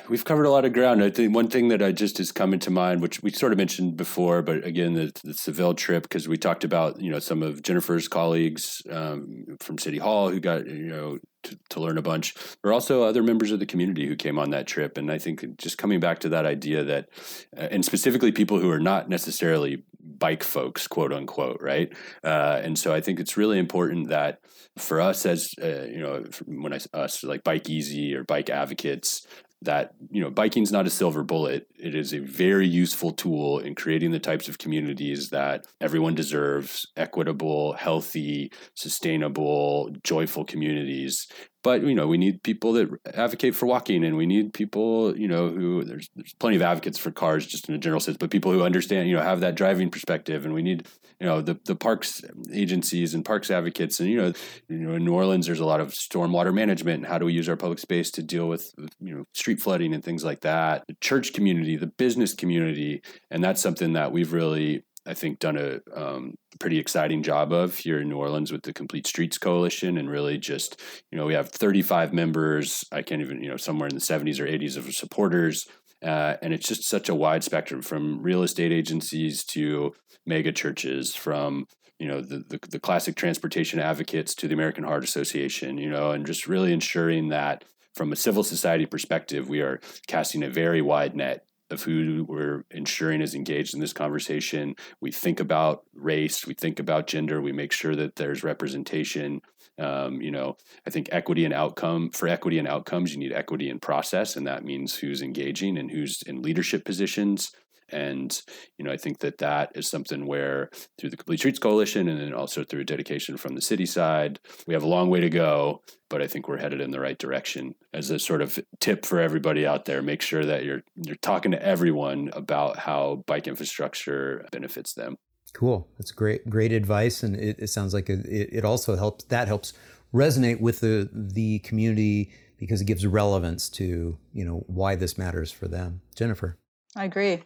[0.09, 1.03] We've covered a lot of ground.
[1.03, 3.59] I think one thing that I just is coming to mind, which we sort of
[3.59, 7.43] mentioned before, but again, the, the Seville trip, because we talked about you know some
[7.43, 12.03] of Jennifer's colleagues um, from City Hall who got you know to, to, learn a
[12.03, 12.35] bunch.
[12.35, 15.19] There are also other members of the community who came on that trip, and I
[15.19, 17.09] think just coming back to that idea that,
[17.57, 21.93] uh, and specifically people who are not necessarily bike folks, quote unquote, right?
[22.23, 24.41] Uh, and so I think it's really important that
[24.77, 29.27] for us as uh, you know, when I us like Bike Easy or bike advocates,
[29.63, 31.67] that you know biking's not a silver bullet.
[31.77, 36.87] It is a very useful tool in creating the types of communities that everyone deserves
[36.97, 41.27] equitable healthy sustainable joyful communities
[41.63, 45.29] but you know we need people that advocate for walking and we need people you
[45.29, 48.31] know who there's there's plenty of advocates for cars just in a general sense but
[48.31, 50.87] people who understand you know have that driving perspective and we need
[51.21, 54.33] you know the the parks agencies and parks advocates and you know
[54.69, 57.33] you know in New Orleans there's a lot of stormwater management and how do we
[57.33, 60.85] use our public space to deal with you know street flooding and things like that
[60.89, 65.57] the church community the business community and that's something that we've really I think, done
[65.57, 69.99] a um, pretty exciting job of here in New Orleans with the Complete Streets Coalition,
[69.99, 70.81] and really just
[71.11, 72.85] you know we have 35 members.
[72.93, 75.67] I can't even you know somewhere in the 70s or 80s of supporters,
[76.05, 79.93] uh, and it's just such a wide spectrum from real estate agencies to
[80.27, 81.67] mega churches, from
[81.99, 86.13] you know the, the, the classic transportation advocates to the American Heart Association, you know,
[86.13, 87.65] and just really ensuring that
[87.97, 92.65] from a civil society perspective, we are casting a very wide net of who we're
[92.71, 94.75] ensuring is engaged in this conversation.
[95.01, 99.41] We think about race, we think about gender, we make sure that there's representation.
[99.79, 100.57] Um, you know,
[100.87, 104.47] I think equity and outcome for equity and outcomes, you need equity in process, and
[104.47, 107.53] that means who's engaging and who's in leadership positions.
[107.93, 108.41] And
[108.79, 112.21] you know, I think that that is something where through the Complete Streets Coalition, and
[112.21, 115.83] then also through dedication from the city side, we have a long way to go.
[116.09, 117.75] But I think we're headed in the right direction.
[117.93, 121.53] As a sort of tip for everybody out there, make sure that you're you're talking
[121.53, 125.17] to everyone about how bike infrastructure benefits them.
[125.53, 125.89] Cool.
[125.99, 126.49] That's great.
[126.49, 129.25] Great advice, and it, it sounds like it, it also helps.
[129.25, 129.73] That helps
[130.15, 135.51] resonate with the the community because it gives relevance to you know why this matters
[135.51, 136.03] for them.
[136.15, 136.57] Jennifer.
[136.97, 137.43] I agree.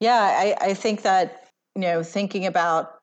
[0.00, 2.98] Yeah, I, I think that, you know, thinking about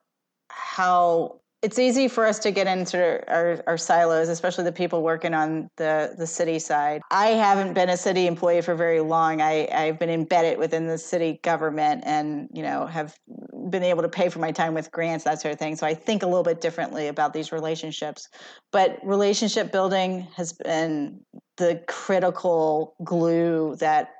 [0.49, 5.35] how it's easy for us to get into our, our, silos, especially the people working
[5.35, 7.01] on the, the city side.
[7.11, 9.41] I haven't been a city employee for very long.
[9.41, 13.15] I, I've been embedded within the city government and, you know, have
[13.69, 15.75] been able to pay for my time with grants, that sort of thing.
[15.75, 18.27] So I think a little bit differently about these relationships.
[18.71, 21.21] But relationship building has been
[21.57, 24.13] the critical glue that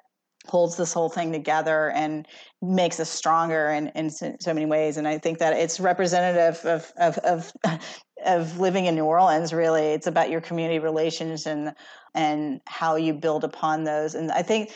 [0.48, 2.28] holds this whole thing together and
[2.62, 4.98] makes us stronger in, in so many ways.
[4.98, 7.52] And I think that it's representative of, of, of,
[8.26, 9.88] of living in New Orleans, really.
[9.88, 11.74] It's about your community relations and,
[12.14, 14.16] and how you build upon those.
[14.16, 14.72] And I think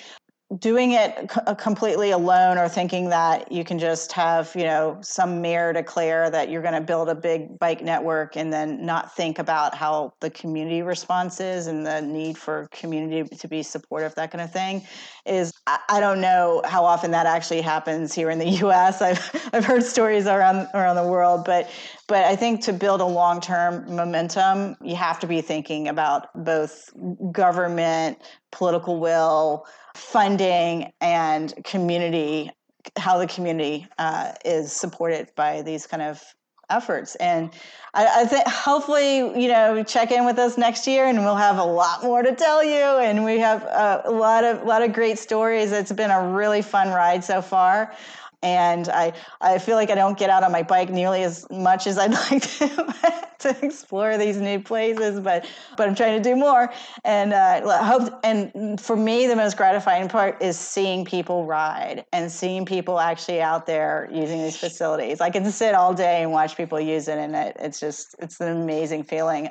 [0.60, 4.96] doing it c- uh, completely alone or thinking that you can just have you know
[5.02, 9.16] some mayor declare that you're going to build a big bike network and then not
[9.16, 14.14] think about how the community response is and the need for community to be supportive
[14.14, 14.86] that kind of thing
[15.26, 19.50] is I, I don't know how often that actually happens here in the us i've,
[19.52, 21.68] I've heard stories around around the world but
[22.08, 26.89] but i think to build a long-term momentum you have to be thinking about both
[27.32, 28.18] government
[28.51, 32.51] political will funding and community,
[32.97, 36.22] how the community uh, is supported by these kind of
[36.70, 37.16] efforts.
[37.16, 37.51] And
[37.93, 41.58] I, I think hopefully, you know, check in with us next year and we'll have
[41.58, 42.84] a lot more to tell you.
[42.84, 45.72] And we have a, a lot of, lot of great stories.
[45.72, 47.95] It's been a really fun ride so far
[48.41, 51.88] and I I feel like I don't get out on my bike nearly as much
[51.88, 52.95] as I'd like to
[53.39, 55.45] to explore these new places, but
[55.77, 56.71] but I'm trying to do more.
[57.03, 62.31] And uh, hope and for me, the most gratifying part is seeing people ride and
[62.31, 65.21] seeing people actually out there using these facilities.
[65.21, 68.39] I can sit all day and watch people use it, and it, it's just it's
[68.39, 69.49] an amazing feeling.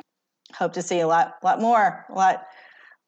[0.54, 2.46] Hope to see a lot lot more, a lot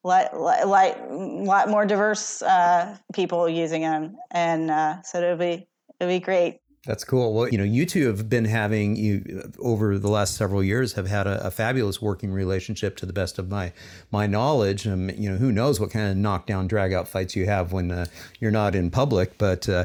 [0.07, 5.67] lot, lot, lot more diverse uh, people using them, and uh, so it'll be
[6.01, 6.61] it'll be great.
[6.87, 7.35] That's cool.
[7.35, 11.09] Well, you know, you two have been having you over the last several years have
[11.09, 13.73] had a, a fabulous working relationship to the best of my
[14.13, 14.87] my knowledge.
[14.87, 17.91] Um, you know, who knows what kind of knockdown drag out fights you have when
[17.91, 18.07] uh,
[18.39, 19.37] you're not in public.
[19.37, 19.85] But uh,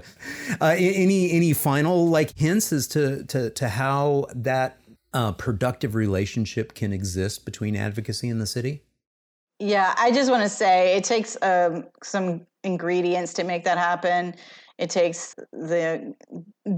[0.61, 4.77] uh, any any final like hints as to to to how that
[5.13, 8.83] uh, productive relationship can exist between advocacy and the city?
[9.61, 14.33] Yeah, I just want to say it takes um, some ingredients to make that happen.
[14.79, 16.15] It takes the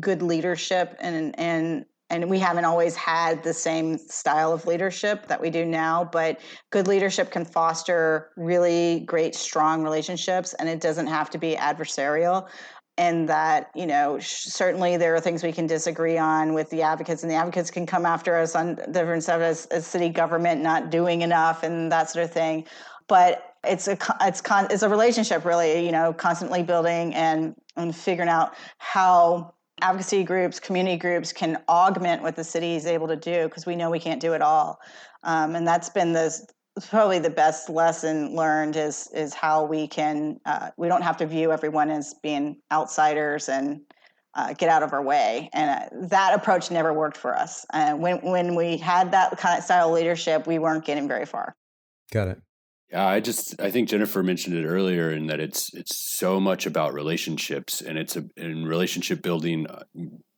[0.02, 5.40] good leadership and and and we haven't always had the same style of leadership that
[5.40, 11.08] we do now but good leadership can foster really great strong relationships and it doesn't
[11.08, 12.48] have to be adversarial
[12.98, 17.24] and that you know certainly there are things we can disagree on with the advocates
[17.24, 20.90] and the advocates can come after us on different stuff as, as city government not
[20.92, 22.66] doing enough and that sort of thing.
[23.08, 27.96] But it's a it's con, it's a relationship really you know constantly building and and
[27.96, 33.16] figuring out how advocacy groups community groups can augment what the city is able to
[33.16, 34.80] do because we know we can't do it all.
[35.24, 36.38] Um, and that's been the
[36.90, 41.26] probably the best lesson learned is is how we can uh, we don't have to
[41.26, 43.82] view everyone as being outsiders and
[44.36, 45.50] uh, get out of our way.
[45.54, 47.66] And uh, that approach never worked for us.
[47.74, 51.26] Uh, when when we had that kind of style of leadership we weren't getting very
[51.26, 51.56] far.
[52.12, 52.42] Got it.
[52.90, 56.66] Yeah, I just I think Jennifer mentioned it earlier in that it's it's so much
[56.66, 59.84] about relationships and it's a in relationship building uh,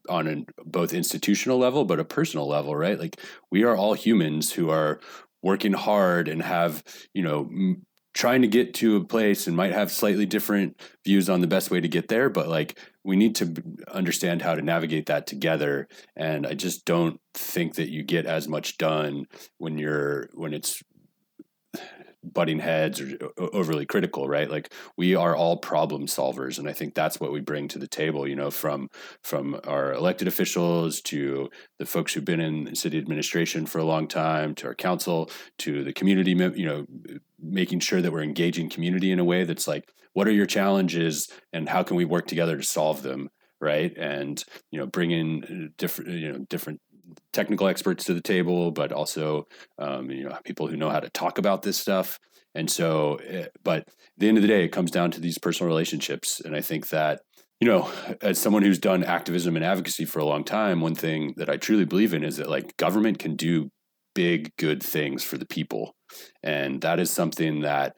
[0.07, 2.99] on a both institutional level but a personal level, right?
[2.99, 3.19] Like
[3.51, 4.99] we are all humans who are
[5.45, 6.83] working hard and have
[7.13, 7.85] you know m-
[8.15, 11.69] trying to get to a place and might have slightly different views on the best
[11.69, 13.53] way to get there but like we need to
[13.89, 15.87] understand how to navigate that together.
[16.15, 19.27] And i just don't think that you get as much done
[19.59, 20.81] when you're when it's
[22.33, 24.49] butting heads or overly critical right?
[24.49, 27.87] Like we are all problem solvers and i think that's what we bring to the
[27.87, 28.89] table you know from
[29.23, 31.49] from our elected officials to
[31.79, 35.83] the folks who've been in city administration for a long time to our council to
[35.83, 36.85] the community you know
[37.39, 41.29] making sure that we're engaging community in a way that's like what are your challenges
[41.51, 43.29] and how can we work together to solve them
[43.61, 43.95] right?
[43.97, 46.81] And you know bring in uh, different you know different
[47.33, 49.47] technical experts to the table, but also
[49.79, 52.19] um, you know people who know how to talk about this stuff.
[52.53, 55.37] And so, eh, but at the end of the day, it comes down to these
[55.37, 56.39] personal relationships.
[56.39, 57.21] And I think that
[57.59, 57.89] you know,
[58.21, 61.57] as someone who's done activism and advocacy for a long time, one thing that I
[61.57, 63.69] truly believe in is that like government can do
[64.13, 65.95] big good things for the people.
[66.41, 67.95] And that is something that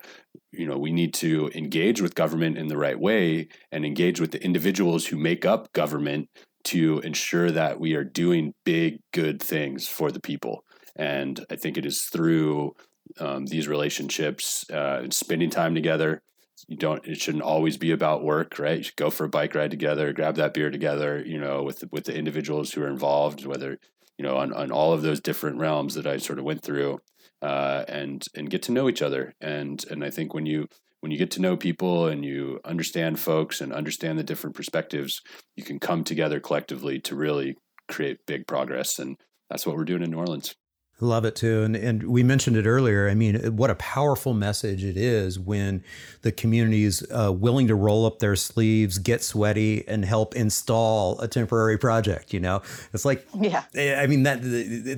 [0.52, 4.32] you know we need to engage with government in the right way and engage with
[4.32, 6.30] the individuals who make up government
[6.68, 10.64] to ensure that we are doing big, good things for the people.
[10.96, 12.74] And I think it is through
[13.20, 16.22] um, these relationships uh, and spending time together.
[16.68, 17.06] You don't.
[17.06, 18.84] It shouldn't always be about work, right?
[18.84, 21.24] You go for a bike ride together, grab that beer together.
[21.24, 23.78] You know, with with the individuals who are involved, whether
[24.18, 27.00] you know on, on all of those different realms that I sort of went through,
[27.44, 29.36] uh, and and get to know each other.
[29.40, 30.68] And and I think when you
[31.02, 35.22] when you get to know people and you understand folks and understand the different perspectives,
[35.56, 37.56] you can come together collectively to really
[37.88, 39.00] create big progress.
[39.00, 39.18] And
[39.50, 40.56] that's what we're doing in New Orleans.
[41.00, 41.62] Love it too.
[41.62, 43.08] And, and we mentioned it earlier.
[43.08, 45.84] I mean, what a powerful message it is when
[46.24, 51.20] the community is uh, willing to roll up their sleeves, get sweaty, and help install
[51.20, 52.34] a temporary project.
[52.34, 54.40] You know, it's like, yeah, I mean, that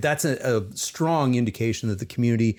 [0.02, 2.58] that's a, a strong indication that the community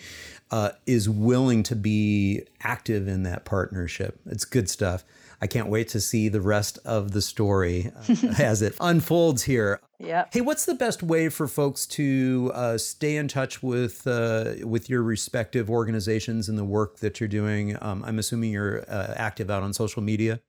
[0.50, 4.18] uh, is willing to be active in that partnership.
[4.26, 5.04] It's good stuff.
[5.42, 9.80] I can't wait to see the rest of the story uh, as it unfolds here.
[9.98, 10.26] Yeah.
[10.32, 14.90] Hey, what's the best way for folks to uh, stay in touch with uh, with
[14.90, 17.76] your respective organizations and the work that you're doing?
[17.80, 20.40] Um, I'm assuming you're uh, active out on social media.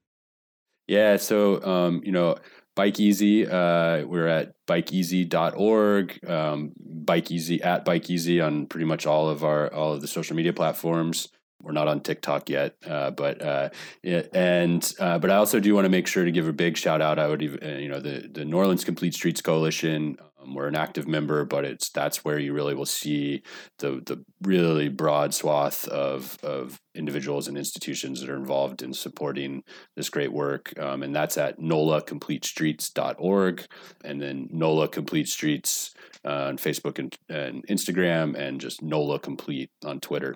[0.88, 1.16] Yeah.
[1.16, 2.36] So um, you know,
[2.74, 3.46] Bike Easy.
[3.46, 9.44] Uh, we're at bikeeasy.org, um, Bike Easy at Bike Easy on pretty much all of
[9.44, 11.28] our all of the social media platforms.
[11.62, 13.68] We're not on TikTok yet, uh, but uh,
[14.02, 17.00] and uh, but I also do want to make sure to give a big shout
[17.00, 17.20] out.
[17.20, 20.16] I would uh, you know the the New Orleans Complete Streets Coalition.
[20.42, 23.42] Um, we're an active member, but it's that's where you really will see
[23.78, 29.62] the the really broad swath of of individuals and institutions that are involved in supporting
[29.96, 33.64] this great work, um, and that's at nolacompletestreets.org,
[34.04, 39.70] and then NOLA Complete Streets uh, on Facebook and, and Instagram, and just NOLA Complete
[39.84, 40.34] on Twitter.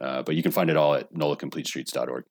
[0.00, 2.24] Uh, but you can find it all at nolacompletestreets.org.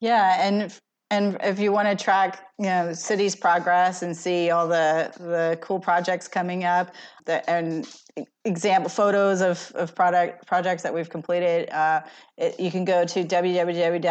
[0.00, 0.72] Yeah, and
[1.12, 5.58] and if you want to track, you know, city's progress and see all the the
[5.60, 6.94] cool projects coming up,
[7.26, 7.86] the, and
[8.46, 12.00] example photos of, of product projects that we've completed, uh,
[12.38, 14.02] it, you can go to www.nola.gov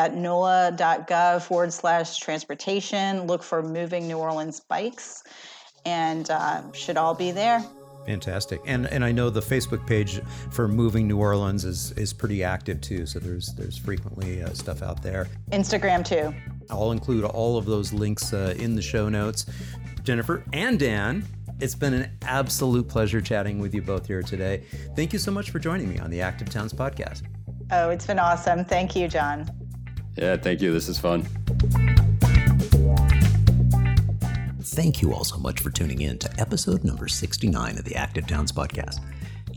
[1.41, 3.25] forward slash transportation.
[3.25, 5.23] Look for moving New Orleans bikes
[5.85, 7.65] and uh, should all be there.
[8.05, 12.43] Fantastic, and and I know the Facebook page for Moving New Orleans is is pretty
[12.43, 13.05] active too.
[13.05, 15.27] So there's there's frequently uh, stuff out there.
[15.51, 16.33] Instagram too.
[16.69, 19.45] I'll include all of those links uh, in the show notes.
[20.03, 21.25] Jennifer and Dan,
[21.59, 24.63] it's been an absolute pleasure chatting with you both here today.
[24.95, 27.23] Thank you so much for joining me on the Active Towns podcast.
[27.71, 28.65] Oh, it's been awesome.
[28.65, 29.49] Thank you, John.
[30.17, 30.73] Yeah, thank you.
[30.73, 31.27] This is fun.
[34.73, 38.25] Thank you all so much for tuning in to episode number 69 of the Active
[38.25, 39.01] Towns podcast.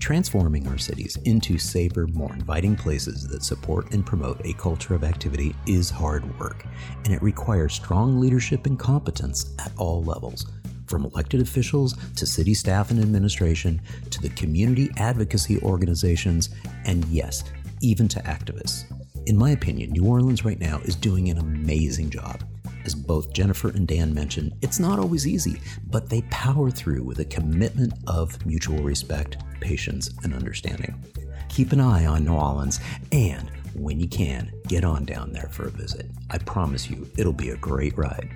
[0.00, 5.04] Transforming our cities into safer, more inviting places that support and promote a culture of
[5.04, 6.66] activity is hard work,
[7.04, 10.46] and it requires strong leadership and competence at all levels
[10.88, 16.50] from elected officials to city staff and administration to the community advocacy organizations,
[16.86, 17.44] and yes,
[17.80, 18.82] even to activists.
[19.26, 22.42] In my opinion, New Orleans right now is doing an amazing job.
[22.84, 27.18] As both Jennifer and Dan mentioned, it's not always easy, but they power through with
[27.20, 31.02] a commitment of mutual respect, patience, and understanding.
[31.48, 32.80] Keep an eye on New Orleans
[33.12, 36.06] and when you can, get on down there for a visit.
[36.30, 38.30] I promise you, it'll be a great ride.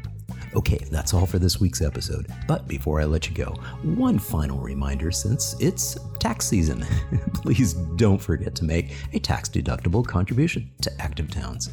[0.54, 2.26] Okay, that's all for this week's episode.
[2.46, 6.84] But before I let you go, one final reminder since it's tax season,
[7.34, 11.70] please don't forget to make a tax deductible contribution to Active Towns.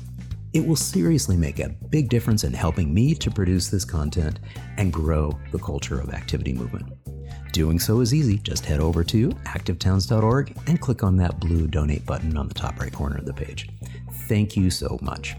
[0.56, 4.40] It will seriously make a big difference in helping me to produce this content
[4.78, 6.94] and grow the culture of activity movement.
[7.52, 8.38] Doing so is easy.
[8.38, 12.80] Just head over to activetowns.org and click on that blue donate button on the top
[12.80, 13.68] right corner of the page.
[14.30, 15.36] Thank you so much.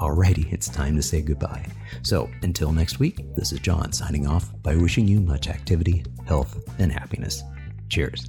[0.00, 1.64] Alrighty, it's time to say goodbye.
[2.02, 6.60] So until next week, this is John signing off by wishing you much activity, health,
[6.80, 7.44] and happiness.
[7.88, 8.26] Cheers.